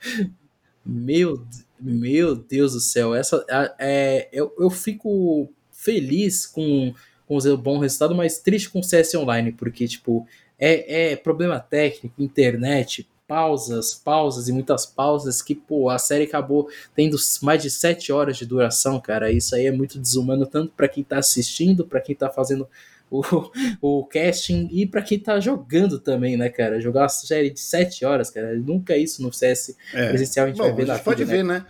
Meu, 0.84 1.46
meu 1.80 2.34
Deus 2.34 2.72
do 2.72 2.80
céu, 2.80 3.14
essa 3.14 3.44
é, 3.78 4.28
eu, 4.32 4.52
eu 4.58 4.68
fico 4.68 5.48
feliz 5.82 6.46
com, 6.46 6.94
com 7.26 7.36
o 7.36 7.56
bom 7.56 7.78
resultado, 7.78 8.14
mas 8.14 8.38
triste 8.38 8.70
com 8.70 8.80
o 8.80 8.84
CS 8.84 9.14
Online, 9.14 9.52
porque, 9.52 9.86
tipo, 9.86 10.26
é, 10.58 11.12
é 11.12 11.16
problema 11.16 11.58
técnico, 11.58 12.22
internet, 12.22 13.08
pausas, 13.26 13.94
pausas 13.94 14.48
e 14.48 14.52
muitas 14.52 14.84
pausas 14.84 15.40
que, 15.40 15.54
pô, 15.54 15.88
a 15.88 15.98
série 15.98 16.24
acabou 16.24 16.68
tendo 16.94 17.16
mais 17.42 17.62
de 17.62 17.70
7 17.70 18.12
horas 18.12 18.36
de 18.36 18.44
duração, 18.44 19.00
cara. 19.00 19.32
Isso 19.32 19.54
aí 19.54 19.66
é 19.66 19.72
muito 19.72 19.98
desumano, 19.98 20.46
tanto 20.46 20.72
para 20.76 20.86
quem 20.86 21.02
tá 21.02 21.18
assistindo, 21.18 21.86
para 21.86 22.00
quem 22.00 22.14
tá 22.14 22.28
fazendo 22.28 22.68
o, 23.10 23.22
o 23.80 24.04
casting 24.04 24.68
e 24.70 24.86
para 24.86 25.02
quem 25.02 25.18
tá 25.18 25.40
jogando 25.40 25.98
também, 25.98 26.36
né, 26.36 26.48
cara? 26.48 26.80
Jogar 26.80 27.02
uma 27.02 27.08
série 27.08 27.50
de 27.50 27.60
7 27.60 28.04
horas, 28.04 28.30
cara. 28.30 28.54
Nunca 28.54 28.96
isso 28.96 29.22
no 29.22 29.32
CS 29.32 29.76
é. 29.94 30.08
presencial 30.10 30.46
a 30.46 30.48
gente 30.50 30.58
Bom, 30.58 30.64
vai 30.64 30.74
ver 30.74 30.86
na 30.86 30.92
a 30.92 30.96
gente 30.96 31.04
pode 31.04 31.24
vida, 31.24 31.36
ver, 31.36 31.44
né? 31.44 31.58
né? 31.60 31.66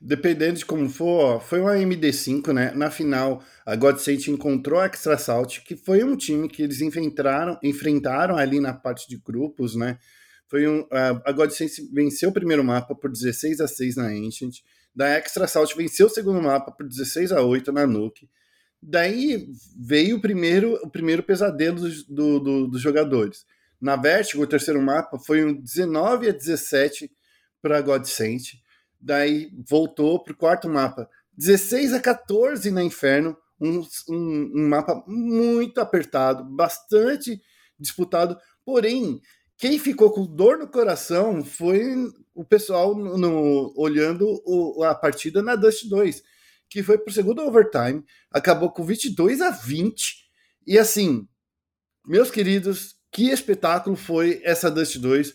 Dependendo 0.00 0.58
de 0.58 0.64
como 0.64 0.88
for, 0.88 1.40
foi 1.40 1.60
uma 1.60 1.74
MD5, 1.74 2.52
né? 2.52 2.72
Na 2.74 2.90
final, 2.90 3.42
a 3.64 3.74
God 3.76 3.96
State 3.96 4.30
encontrou 4.30 4.80
a 4.80 4.86
Extra 4.86 5.16
Salt, 5.16 5.60
que 5.60 5.76
foi 5.76 6.04
um 6.04 6.16
time 6.16 6.48
que 6.48 6.62
eles 6.62 6.80
enfrentaram, 6.80 7.58
enfrentaram 7.62 8.36
ali 8.36 8.60
na 8.60 8.72
parte 8.72 9.08
de 9.08 9.16
grupos, 9.16 9.74
né? 9.74 9.98
Foi 10.48 10.68
um, 10.68 10.86
a, 10.90 11.32
God 11.32 11.50
State 11.50 11.88
venceu 11.92 12.30
o 12.30 12.32
primeiro 12.32 12.62
mapa 12.62 12.94
por 12.94 13.10
16 13.10 13.60
a 13.60 13.68
6 13.68 13.96
na 13.96 14.06
Ancient, 14.08 14.56
da 14.94 15.08
Extra 15.08 15.46
Salt 15.46 15.74
venceu 15.74 16.06
o 16.06 16.10
segundo 16.10 16.40
mapa 16.40 16.70
por 16.70 16.86
16 16.86 17.32
a 17.32 17.42
8 17.42 17.72
na 17.72 17.86
Nuke. 17.86 18.28
Daí 18.80 19.48
veio 19.76 20.16
o 20.16 20.20
primeiro, 20.20 20.74
o 20.82 20.90
primeiro 20.90 21.22
pesadelo 21.22 21.80
dos 21.80 22.04
do, 22.04 22.38
do, 22.38 22.66
do 22.68 22.78
jogadores. 22.78 23.46
Na 23.80 23.96
Vertigo, 23.96 24.42
o 24.42 24.46
terceiro 24.46 24.80
mapa, 24.80 25.18
foi 25.18 25.44
um 25.44 25.54
19 25.54 26.28
a 26.28 26.32
17 26.32 27.10
para 27.60 27.80
God 27.80 28.04
Saint 28.04 28.62
daí 29.04 29.50
voltou 29.68 30.22
para 30.22 30.32
o 30.32 30.36
quarto 30.36 30.68
mapa. 30.68 31.08
16 31.36 31.92
a 31.92 32.00
14 32.00 32.70
na 32.70 32.82
Inferno, 32.82 33.36
um, 33.60 33.80
um, 34.08 34.52
um, 34.56 34.68
mapa 34.68 35.04
muito 35.06 35.80
apertado, 35.80 36.44
bastante 36.44 37.40
disputado, 37.78 38.36
porém, 38.64 39.20
quem 39.58 39.78
ficou 39.78 40.10
com 40.10 40.26
dor 40.26 40.58
no 40.58 40.68
coração 40.68 41.44
foi 41.44 41.82
o 42.34 42.44
pessoal 42.44 42.94
no, 42.94 43.16
no 43.16 43.74
olhando 43.76 44.26
o, 44.44 44.82
a 44.84 44.94
partida 44.94 45.42
na 45.42 45.54
Dust 45.54 45.88
2, 45.88 46.22
que 46.68 46.82
foi 46.82 46.98
para 46.98 47.10
o 47.10 47.14
segundo 47.14 47.42
overtime, 47.42 48.02
acabou 48.32 48.70
com 48.70 48.84
22 48.84 49.40
a 49.40 49.50
20, 49.50 50.24
e 50.66 50.78
assim, 50.78 51.28
meus 52.06 52.30
queridos, 52.30 52.96
que 53.12 53.30
espetáculo 53.30 53.96
foi 53.96 54.40
essa 54.44 54.70
Dust 54.70 54.96
2. 54.96 55.34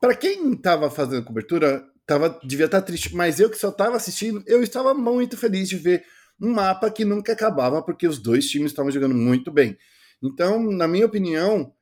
Para 0.00 0.14
quem 0.14 0.52
estava 0.52 0.90
fazendo 0.90 1.24
cobertura, 1.24 1.84
tava, 2.10 2.40
devia 2.42 2.66
estar 2.66 2.80
tá 2.80 2.86
triste, 2.86 3.14
mas 3.14 3.38
eu 3.38 3.48
que 3.48 3.56
só 3.56 3.68
estava 3.68 3.94
assistindo, 3.94 4.42
eu 4.44 4.60
estava 4.64 4.92
muito 4.92 5.36
feliz 5.36 5.68
de 5.68 5.76
ver 5.76 6.04
um 6.40 6.52
mapa 6.52 6.90
que 6.90 7.04
nunca 7.04 7.32
acabava, 7.32 7.80
porque 7.80 8.04
os 8.04 8.18
dois 8.18 8.48
times 8.48 8.72
estavam 8.72 8.90
jogando 8.90 9.14
muito 9.14 9.52
bem. 9.52 9.78
Então, 10.20 10.60
na 10.72 10.88
minha 10.88 11.06
opinião, 11.06 11.72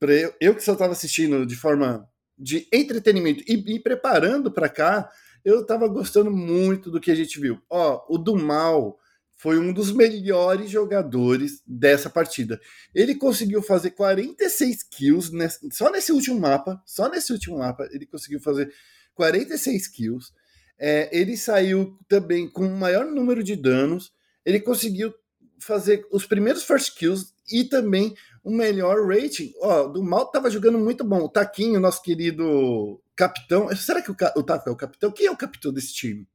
eu, 0.00 0.32
eu 0.40 0.54
que 0.54 0.62
só 0.62 0.74
estava 0.74 0.92
assistindo 0.92 1.44
de 1.44 1.56
forma 1.56 2.08
de 2.38 2.68
entretenimento 2.72 3.42
e 3.48 3.56
me 3.56 3.80
preparando 3.80 4.52
para 4.52 4.68
cá, 4.68 5.10
eu 5.44 5.62
estava 5.62 5.88
gostando 5.88 6.30
muito 6.30 6.88
do 6.88 7.00
que 7.00 7.10
a 7.10 7.14
gente 7.16 7.40
viu. 7.40 7.60
Ó, 7.68 8.04
o 8.08 8.18
do 8.18 8.36
Mal 8.36 8.96
foi 9.34 9.58
um 9.58 9.72
dos 9.72 9.90
melhores 9.90 10.70
jogadores 10.70 11.60
dessa 11.66 12.08
partida. 12.08 12.60
Ele 12.94 13.16
conseguiu 13.16 13.60
fazer 13.60 13.90
46 13.90 14.84
kills 14.84 15.32
só 15.72 15.90
nesse 15.90 16.12
último 16.12 16.38
mapa, 16.38 16.80
só 16.86 17.08
nesse 17.08 17.32
último 17.32 17.58
mapa 17.58 17.88
ele 17.90 18.06
conseguiu 18.06 18.38
fazer 18.38 18.72
46 19.14 19.88
kills. 19.88 20.32
É, 20.78 21.08
ele 21.16 21.36
saiu 21.36 21.98
também 22.08 22.48
com 22.48 22.66
o 22.66 22.76
maior 22.76 23.06
número 23.06 23.42
de 23.42 23.54
danos. 23.54 24.12
Ele 24.44 24.60
conseguiu 24.60 25.14
fazer 25.60 26.06
os 26.10 26.26
primeiros 26.26 26.64
first 26.64 26.96
kills 26.98 27.32
e 27.50 27.64
também 27.64 28.14
o 28.42 28.50
melhor 28.50 29.06
rating. 29.06 29.52
Ó, 29.60 29.86
do 29.86 30.02
mal 30.02 30.26
tava 30.26 30.50
jogando 30.50 30.78
muito 30.78 31.04
bom. 31.04 31.20
O 31.20 31.28
Taquinho, 31.28 31.78
nosso 31.78 32.02
querido 32.02 33.00
capitão. 33.14 33.74
Será 33.76 34.02
que 34.02 34.10
o, 34.10 34.16
o 34.36 34.42
Taco 34.42 34.68
é 34.68 34.72
o 34.72 34.76
capitão? 34.76 35.12
Quem 35.12 35.26
é 35.26 35.30
o 35.30 35.36
capitão 35.36 35.72
desse 35.72 35.94
time? 35.94 36.26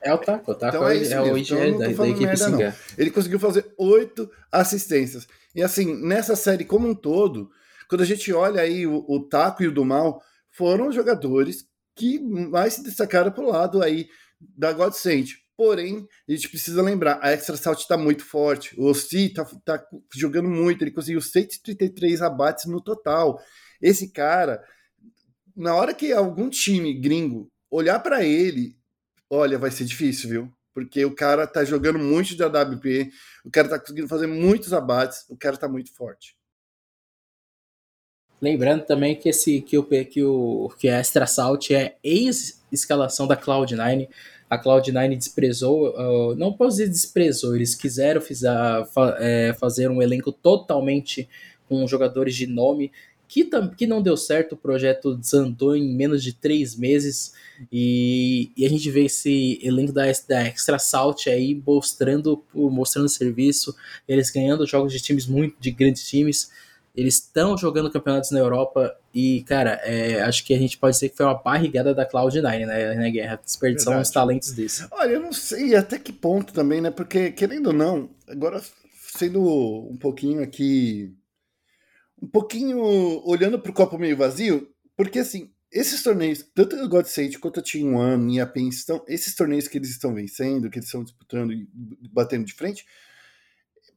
É 0.00 0.14
o 0.14 0.18
Taco, 0.18 0.52
o 0.52 0.54
Taco 0.54 0.76
então 0.76 0.88
é, 0.88 0.96
é, 0.98 1.12
é 1.12 1.20
o 1.20 1.36
IG 1.36 1.54
então, 1.54 1.78
da, 1.78 1.88
da, 1.88 2.08
equipe 2.08 2.26
merda. 2.26 2.76
Ele 2.96 3.10
conseguiu 3.10 3.40
fazer 3.40 3.74
oito 3.76 4.30
assistências. 4.52 5.26
E 5.54 5.62
assim, 5.62 6.00
nessa 6.00 6.36
série 6.36 6.64
como 6.64 6.86
um 6.86 6.94
todo, 6.94 7.50
quando 7.88 8.02
a 8.02 8.06
gente 8.06 8.32
olha 8.32 8.60
aí 8.60 8.86
o, 8.86 9.04
o 9.08 9.28
Taco 9.28 9.62
e 9.62 9.68
o 9.68 9.72
do 9.72 9.84
Mal, 9.84 10.22
foram 10.50 10.90
jogadores 10.90 11.66
que 11.94 12.18
mais 12.18 12.74
se 12.74 12.82
destacaram 12.82 13.30
pro 13.30 13.48
lado 13.48 13.82
aí 13.82 14.08
da 14.40 14.72
God 14.72 14.92
Saint. 14.92 15.30
Porém, 15.56 16.06
a 16.28 16.32
gente 16.32 16.50
precisa 16.50 16.82
lembrar, 16.82 17.18
a 17.22 17.30
Extra 17.32 17.56
Salt 17.56 17.80
está 17.80 17.96
muito 17.96 18.22
forte. 18.22 18.78
O 18.78 18.90
Ossi 18.90 19.30
tá, 19.30 19.44
tá 19.64 19.82
jogando 20.14 20.48
muito, 20.48 20.84
ele 20.84 20.90
conseguiu 20.90 21.20
133 21.20 22.20
abates 22.20 22.66
no 22.66 22.80
total. 22.80 23.40
Esse 23.80 24.12
cara, 24.12 24.62
na 25.56 25.74
hora 25.74 25.94
que 25.94 26.12
algum 26.12 26.50
time 26.50 26.92
gringo 26.92 27.50
olhar 27.70 27.98
para 28.00 28.22
ele, 28.22 28.76
olha, 29.30 29.58
vai 29.58 29.70
ser 29.70 29.84
difícil, 29.84 30.28
viu? 30.28 30.52
Porque 30.74 31.02
o 31.06 31.14
cara 31.14 31.46
tá 31.46 31.64
jogando 31.64 31.98
muito 31.98 32.36
de 32.36 32.42
AWP, 32.42 33.10
o 33.42 33.50
cara 33.50 33.66
tá 33.66 33.78
conseguindo 33.78 34.08
fazer 34.08 34.26
muitos 34.26 34.74
abates, 34.74 35.24
o 35.30 35.36
cara 35.38 35.56
tá 35.56 35.66
muito 35.66 35.94
forte. 35.94 36.36
Lembrando 38.40 38.84
também 38.84 39.16
que 39.16 39.28
esse 39.28 39.60
que 39.62 39.78
o 39.78 39.84
que 39.84 40.22
o 40.22 40.70
que 40.78 40.88
a 40.88 40.98
Extra 40.98 41.26
Salt 41.26 41.70
é 41.70 41.96
ex-escalação 42.02 43.26
da 43.26 43.36
Cloud9 43.36 44.08
a 44.48 44.62
Cloud9 44.62 45.16
desprezou, 45.16 45.90
uh, 45.90 46.36
não 46.36 46.52
posso 46.52 46.76
dizer 46.76 46.88
desprezou, 46.88 47.56
eles 47.56 47.74
quiseram 47.74 48.20
fizer, 48.20 48.84
fa, 48.94 49.16
é, 49.18 49.52
fazer 49.54 49.90
um 49.90 50.00
elenco 50.00 50.30
totalmente 50.30 51.28
com 51.68 51.86
jogadores 51.86 52.36
de 52.36 52.46
nome, 52.46 52.92
que, 53.28 53.48
que 53.76 53.88
não 53.88 54.00
deu 54.00 54.16
certo, 54.16 54.52
o 54.52 54.56
projeto 54.56 55.16
desandou 55.16 55.76
em 55.76 55.92
menos 55.92 56.22
de 56.22 56.32
três 56.32 56.76
meses, 56.76 57.34
e, 57.72 58.52
e 58.56 58.64
a 58.64 58.68
gente 58.68 58.88
vê 58.88 59.06
esse 59.06 59.58
elenco 59.62 59.92
da, 59.92 60.04
da 60.28 60.42
Extra 60.44 60.78
Salt 60.78 61.26
aí 61.26 61.60
mostrando, 61.66 62.40
mostrando 62.54 63.08
serviço, 63.08 63.74
eles 64.06 64.30
ganhando 64.30 64.66
jogos 64.66 64.92
de 64.92 65.00
times 65.00 65.26
muito, 65.26 65.56
de 65.58 65.72
grandes 65.72 66.08
times, 66.08 66.52
eles 66.96 67.16
estão 67.16 67.58
jogando 67.58 67.90
campeonatos 67.90 68.30
na 68.30 68.38
Europa 68.38 68.96
e, 69.12 69.42
cara, 69.42 69.80
é, 69.84 70.22
acho 70.22 70.44
que 70.44 70.54
a 70.54 70.58
gente 70.58 70.78
pode 70.78 70.94
dizer 70.94 71.10
que 71.10 71.16
foi 71.16 71.26
uma 71.26 71.34
barrigada 71.34 71.94
da 71.94 72.08
Cloud9, 72.08 72.66
né, 72.66 72.94
né 72.94 73.10
Guerra? 73.10 73.40
Desperdiçar 73.44 74.00
uns 74.00 74.10
talentos 74.10 74.52
desse. 74.52 74.86
Olha, 74.90 75.12
eu 75.12 75.20
não 75.20 75.32
sei 75.32 75.76
até 75.76 75.98
que 75.98 76.12
ponto 76.12 76.54
também, 76.54 76.80
né? 76.80 76.90
Porque, 76.90 77.30
querendo 77.32 77.68
ou 77.68 77.72
não, 77.74 78.08
agora 78.26 78.62
sendo 79.16 79.42
um 79.90 79.96
pouquinho 79.96 80.42
aqui. 80.42 81.14
Um 82.20 82.26
pouquinho 82.26 82.80
olhando 83.26 83.58
para 83.58 83.70
o 83.70 83.74
copo 83.74 83.98
meio 83.98 84.16
vazio, 84.16 84.66
porque 84.96 85.18
assim, 85.18 85.50
esses 85.70 86.02
torneios, 86.02 86.42
tanto 86.54 86.76
o 86.76 86.88
God 86.88 87.04
Sage 87.04 87.38
quanto 87.38 87.60
a 87.60 87.62
Team 87.62 87.94
One 87.94 88.36
e 88.36 88.40
a 88.40 88.46
PEN, 88.46 88.68
estão, 88.68 89.04
esses 89.06 89.34
torneios 89.34 89.68
que 89.68 89.76
eles 89.76 89.90
estão 89.90 90.14
vencendo, 90.14 90.70
que 90.70 90.78
eles 90.78 90.88
estão 90.88 91.04
disputando 91.04 91.52
e 91.52 91.68
batendo 92.10 92.46
de 92.46 92.54
frente, 92.54 92.86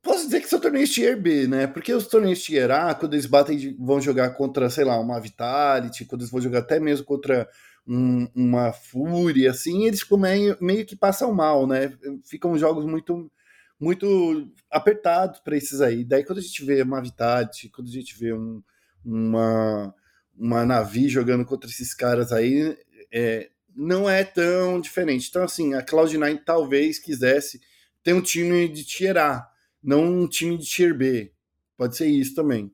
posso 0.02 0.26
dizer 0.26 0.42
que 0.42 0.50
são 0.50 0.60
torneios 0.60 0.90
Tier 0.90 1.20
B, 1.20 1.48
né? 1.48 1.68
Porque 1.68 1.94
os 1.94 2.08
torneios 2.08 2.42
Tier 2.42 2.72
A, 2.72 2.94
quando 2.96 3.14
eles 3.14 3.26
batem, 3.26 3.76
vão 3.80 4.00
jogar 4.02 4.32
contra, 4.32 4.70
sei 4.70 4.86
lá, 4.86 5.00
uma 5.00 5.20
Vitality, 5.20 6.06
quando 6.06 6.22
eles 6.22 6.32
vão 6.32 6.42
jogar 6.42 6.60
até 6.60 6.80
mesmo 6.80 7.06
contra 7.06 7.48
um, 7.88 8.28
uma 8.36 8.72
Fúria, 8.72 9.52
assim, 9.52 9.86
eles 9.86 10.06
meio, 10.12 10.58
meio 10.62 10.86
que 10.86 10.96
passam 10.96 11.34
mal, 11.34 11.66
né? 11.68 11.92
Ficam 12.24 12.58
jogos 12.58 12.86
muito 12.86 13.32
muito 13.80 14.52
apertados 14.70 15.40
para 15.40 15.56
esses 15.56 15.80
aí. 15.80 16.04
Daí 16.04 16.24
quando 16.26 16.40
a 16.40 16.42
gente 16.42 16.66
vê 16.66 16.82
uma 16.82 17.02
Vitality, 17.02 17.70
quando 17.70 17.88
a 17.88 17.92
gente 17.92 18.18
vê 18.20 18.34
um, 18.34 18.62
uma, 19.06 19.96
uma 20.38 20.66
Navi 20.66 21.08
jogando 21.08 21.46
contra 21.46 21.70
esses 21.70 21.94
caras 21.94 22.34
aí, 22.34 22.78
é, 23.12 23.50
não 23.74 24.10
é 24.10 24.24
tão 24.24 24.82
diferente. 24.82 25.30
Então, 25.30 25.44
assim, 25.44 25.74
a 25.74 25.82
Cloud9 25.84 26.42
talvez 26.46 27.00
quisesse 27.00 27.62
ter 28.04 28.14
um 28.14 28.22
time 28.22 28.68
de 28.68 28.84
Tier 28.84 29.18
A, 29.18 29.49
não 29.82 30.04
um 30.04 30.28
time 30.28 30.58
de 30.58 30.66
Tier 30.66 30.96
B. 30.96 31.32
Pode 31.78 31.96
ser 31.96 32.08
isso 32.08 32.36
também. 32.36 32.72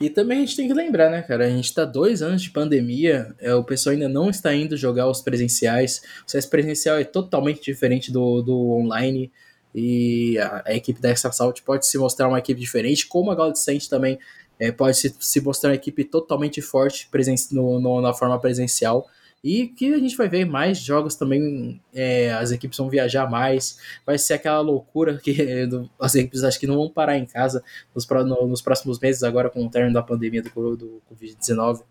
E 0.00 0.10
também 0.10 0.38
a 0.38 0.40
gente 0.40 0.56
tem 0.56 0.66
que 0.66 0.74
lembrar, 0.74 1.10
né, 1.10 1.22
cara? 1.22 1.46
A 1.46 1.50
gente 1.50 1.72
tá 1.72 1.84
dois 1.84 2.20
anos 2.20 2.42
de 2.42 2.50
pandemia, 2.50 3.34
é, 3.38 3.54
o 3.54 3.62
pessoal 3.62 3.92
ainda 3.92 4.08
não 4.08 4.28
está 4.28 4.52
indo 4.54 4.76
jogar 4.76 5.08
os 5.08 5.22
presenciais. 5.22 6.02
O 6.26 6.30
CS 6.30 6.46
presencial 6.46 6.98
é 6.98 7.04
totalmente 7.04 7.62
diferente 7.62 8.10
do, 8.10 8.42
do 8.42 8.70
online. 8.72 9.30
E 9.74 10.38
a, 10.38 10.62
a 10.66 10.74
equipe 10.74 11.00
da 11.00 11.10
Extra 11.10 11.32
Salt 11.32 11.62
pode 11.62 11.86
se 11.86 11.96
mostrar 11.96 12.28
uma 12.28 12.38
equipe 12.38 12.60
diferente, 12.60 13.06
como 13.06 13.30
a 13.30 13.34
Godsend 13.34 13.88
também 13.88 14.18
é, 14.58 14.70
pode 14.72 14.96
se, 14.96 15.14
se 15.18 15.40
mostrar 15.40 15.70
uma 15.70 15.76
equipe 15.76 16.04
totalmente 16.04 16.60
forte 16.60 17.08
presen 17.10 17.36
no, 17.52 17.80
no, 17.80 18.00
na 18.00 18.12
forma 18.12 18.38
presencial. 18.40 19.08
E 19.44 19.68
que 19.68 19.92
a 19.92 19.98
gente 19.98 20.16
vai 20.16 20.26
ver 20.26 20.46
mais 20.46 20.78
jogos 20.78 21.16
também, 21.16 21.78
é, 21.94 22.32
as 22.32 22.50
equipes 22.50 22.78
vão 22.78 22.88
viajar 22.88 23.28
mais, 23.28 23.78
vai 24.06 24.16
ser 24.16 24.32
aquela 24.34 24.60
loucura 24.60 25.18
que 25.18 25.36
as 26.00 26.14
equipes 26.14 26.42
acho 26.42 26.58
que 26.58 26.66
não 26.66 26.76
vão 26.76 26.88
parar 26.88 27.18
em 27.18 27.26
casa 27.26 27.62
nos, 27.94 28.08
nos 28.48 28.62
próximos 28.62 28.98
meses, 28.98 29.22
agora 29.22 29.50
com 29.50 29.66
o 29.66 29.70
término 29.70 29.92
da 29.92 30.02
pandemia 30.02 30.42
do, 30.42 30.76
do 30.76 31.02
Covid-19. 31.12 31.82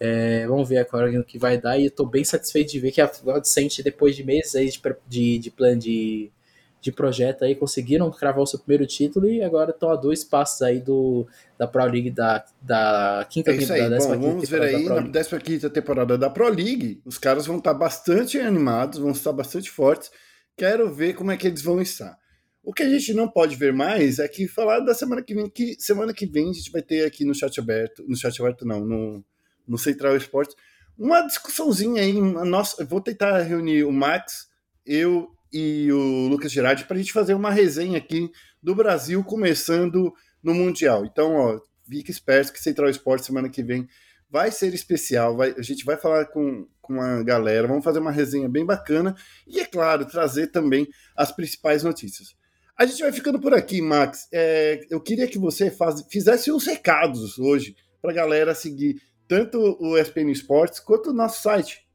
É, 0.00 0.48
vamos 0.48 0.68
ver 0.68 0.78
agora 0.78 1.20
o 1.20 1.24
que 1.24 1.38
vai 1.38 1.56
dar, 1.56 1.78
e 1.78 1.84
eu 1.84 1.92
tô 1.92 2.04
bem 2.04 2.24
satisfeito 2.24 2.72
de 2.72 2.80
ver 2.80 2.90
que 2.90 3.00
a 3.00 3.06
Godsent, 3.22 3.82
depois 3.84 4.16
de 4.16 4.24
meses 4.24 4.56
aí 4.56 4.68
de, 4.68 4.82
de, 5.08 5.38
de 5.38 5.50
plano 5.52 5.78
de 5.78 6.32
de 6.86 6.92
projeto 6.92 7.44
aí, 7.44 7.56
conseguiram 7.56 8.08
cravar 8.12 8.42
o 8.42 8.46
seu 8.46 8.60
primeiro 8.60 8.86
título 8.86 9.28
e 9.28 9.42
agora 9.42 9.72
estão 9.72 9.90
a 9.90 9.96
dois 9.96 10.22
passos 10.22 10.62
aí 10.62 10.80
do, 10.80 11.26
da 11.58 11.66
Pro 11.66 11.84
League 11.84 12.10
da, 12.10 12.44
da 12.62 13.26
quinta 13.28 13.50
é 13.50 13.58
temporada. 13.58 13.98
Bom, 13.98 14.20
vamos 14.20 14.48
ver 14.48 14.62
aí, 14.62 14.84
na 14.84 15.02
15 15.02 15.70
temporada 15.70 16.16
da 16.16 16.30
Pro 16.30 16.48
League, 16.48 17.00
os 17.04 17.18
caras 17.18 17.44
vão 17.44 17.58
estar 17.58 17.74
bastante 17.74 18.38
animados, 18.38 19.00
vão 19.00 19.10
estar 19.10 19.32
bastante 19.32 19.68
fortes. 19.68 20.12
Quero 20.56 20.88
ver 20.94 21.14
como 21.14 21.32
é 21.32 21.36
que 21.36 21.48
eles 21.48 21.60
vão 21.60 21.80
estar. 21.80 22.16
O 22.62 22.72
que 22.72 22.84
a 22.84 22.88
gente 22.88 23.12
não 23.12 23.28
pode 23.28 23.56
ver 23.56 23.72
mais 23.72 24.20
é 24.20 24.28
que 24.28 24.46
falar 24.46 24.78
da 24.80 24.94
semana 24.94 25.22
que 25.22 25.34
vem, 25.34 25.50
que 25.50 25.74
semana 25.80 26.14
que 26.14 26.24
vem 26.24 26.50
a 26.50 26.52
gente 26.52 26.70
vai 26.70 26.82
ter 26.82 27.04
aqui 27.04 27.24
no 27.24 27.34
chat 27.34 27.58
aberto, 27.58 28.04
no 28.06 28.16
chat 28.16 28.40
aberto 28.40 28.64
não, 28.64 28.84
no, 28.84 29.24
no 29.66 29.76
Central 29.76 30.16
Esportes, 30.16 30.54
uma 30.96 31.20
discussãozinha 31.22 32.00
aí, 32.00 32.12
nossa, 32.20 32.80
eu 32.80 32.86
vou 32.86 33.00
tentar 33.00 33.42
reunir 33.42 33.82
o 33.84 33.92
Max, 33.92 34.48
eu 34.86 35.35
e 35.56 35.90
o 35.90 36.28
Lucas 36.28 36.52
Girardi 36.52 36.84
para 36.84 36.96
a 36.96 36.98
gente 36.98 37.14
fazer 37.14 37.32
uma 37.32 37.50
resenha 37.50 37.96
aqui 37.96 38.30
do 38.62 38.74
Brasil 38.74 39.24
começando 39.24 40.12
no 40.42 40.54
Mundial. 40.54 41.06
Então, 41.06 41.34
ó, 41.34 41.60
fique 41.88 42.10
esperto 42.10 42.52
que 42.52 42.60
Central 42.60 42.90
Esporte 42.90 43.24
semana 43.24 43.48
que 43.48 43.62
vem 43.62 43.88
vai 44.28 44.50
ser 44.50 44.74
especial. 44.74 45.34
Vai, 45.34 45.54
a 45.56 45.62
gente 45.62 45.82
vai 45.82 45.96
falar 45.96 46.26
com, 46.26 46.68
com 46.82 47.00
a 47.00 47.22
galera, 47.22 47.66
vamos 47.66 47.84
fazer 47.84 48.00
uma 48.00 48.10
resenha 48.10 48.50
bem 48.50 48.66
bacana 48.66 49.16
e, 49.46 49.58
é 49.58 49.64
claro, 49.64 50.04
trazer 50.04 50.48
também 50.48 50.86
as 51.16 51.32
principais 51.32 51.82
notícias. 51.82 52.36
A 52.76 52.84
gente 52.84 53.00
vai 53.00 53.10
ficando 53.10 53.40
por 53.40 53.54
aqui, 53.54 53.80
Max. 53.80 54.28
É, 54.30 54.86
eu 54.90 55.00
queria 55.00 55.26
que 55.26 55.38
você 55.38 55.70
faz, 55.70 56.04
fizesse 56.10 56.52
uns 56.52 56.66
recados 56.66 57.38
hoje 57.38 57.74
para 58.02 58.10
a 58.10 58.14
galera 58.14 58.54
seguir 58.54 59.00
tanto 59.26 59.58
o 59.80 59.96
ESPN 59.96 60.30
Esportes 60.30 60.80
quanto 60.80 61.08
o 61.08 61.14
nosso 61.14 61.40
site. 61.40 61.86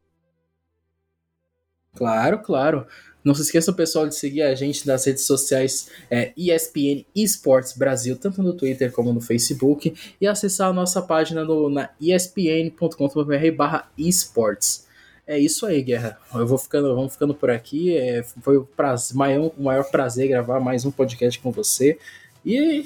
Claro, 1.96 2.42
claro. 2.42 2.88
Não 3.24 3.36
se 3.36 3.42
esqueça, 3.44 3.72
pessoal, 3.72 4.08
de 4.08 4.16
seguir 4.16 4.42
a 4.42 4.56
gente 4.56 4.88
nas 4.88 5.06
redes 5.06 5.26
sociais 5.26 5.90
é, 6.10 6.34
ESPN 6.36 7.06
Esports 7.16 7.74
Brasil, 7.74 8.16
tanto 8.18 8.42
no 8.42 8.54
Twitter 8.54 8.92
como 8.92 9.14
no 9.14 9.22
Facebook, 9.22 9.94
e 10.20 10.28
acessar 10.28 10.70
a 10.70 10.74
nossa 10.74 11.02
página 11.02 11.44
no, 11.44 11.70
na 11.70 11.90
espn.com.br 12.00 13.56
barra 13.56 13.92
esports. 13.98 14.88
É 15.28 15.38
isso 15.40 15.66
aí, 15.66 15.82
Guerra. 15.82 16.20
Eu 16.34 16.48
vou 16.48 16.58
ficando, 16.58 16.94
vamos 16.96 17.14
ficando 17.14 17.34
por 17.34 17.50
aqui. 17.50 17.96
É, 17.96 18.24
foi 18.42 18.58
o, 18.58 18.64
prazer, 18.66 19.16
maior, 19.16 19.52
o 19.58 19.64
maior 19.64 19.84
prazer 19.84 20.28
gravar 20.28 20.60
mais 20.60 20.84
um 20.84 20.92
podcast 20.92 21.40
com 21.40 21.52
você. 21.52 21.98
E 22.46 22.84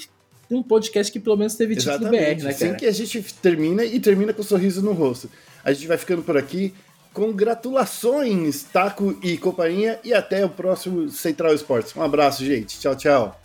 um 0.51 0.61
podcast 0.61 1.11
que 1.11 1.19
pelo 1.19 1.37
menos 1.37 1.55
teve 1.55 1.75
título 1.75 2.09
BR, 2.09 2.11
né, 2.11 2.35
cara? 2.35 2.49
Assim 2.49 2.73
que 2.75 2.85
a 2.85 2.91
gente 2.91 3.33
termina 3.35 3.83
e 3.83 3.99
termina 3.99 4.33
com 4.33 4.41
um 4.41 4.45
sorriso 4.45 4.81
no 4.81 4.93
rosto. 4.93 5.29
A 5.63 5.73
gente 5.73 5.87
vai 5.87 5.97
ficando 5.97 6.21
por 6.21 6.37
aqui. 6.37 6.73
Congratulações, 7.15 8.63
Taco 8.63 9.17
e 9.23 9.37
companhia, 9.37 10.01
e 10.03 10.13
até 10.13 10.43
o 10.43 10.49
próximo 10.49 11.07
Central 11.09 11.53
Esportes. 11.55 11.95
Um 11.95 12.03
abraço, 12.03 12.43
gente. 12.43 12.77
Tchau, 12.77 12.93
tchau. 12.93 13.39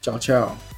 Tchau, 0.00 0.18
tchau. 0.18 0.77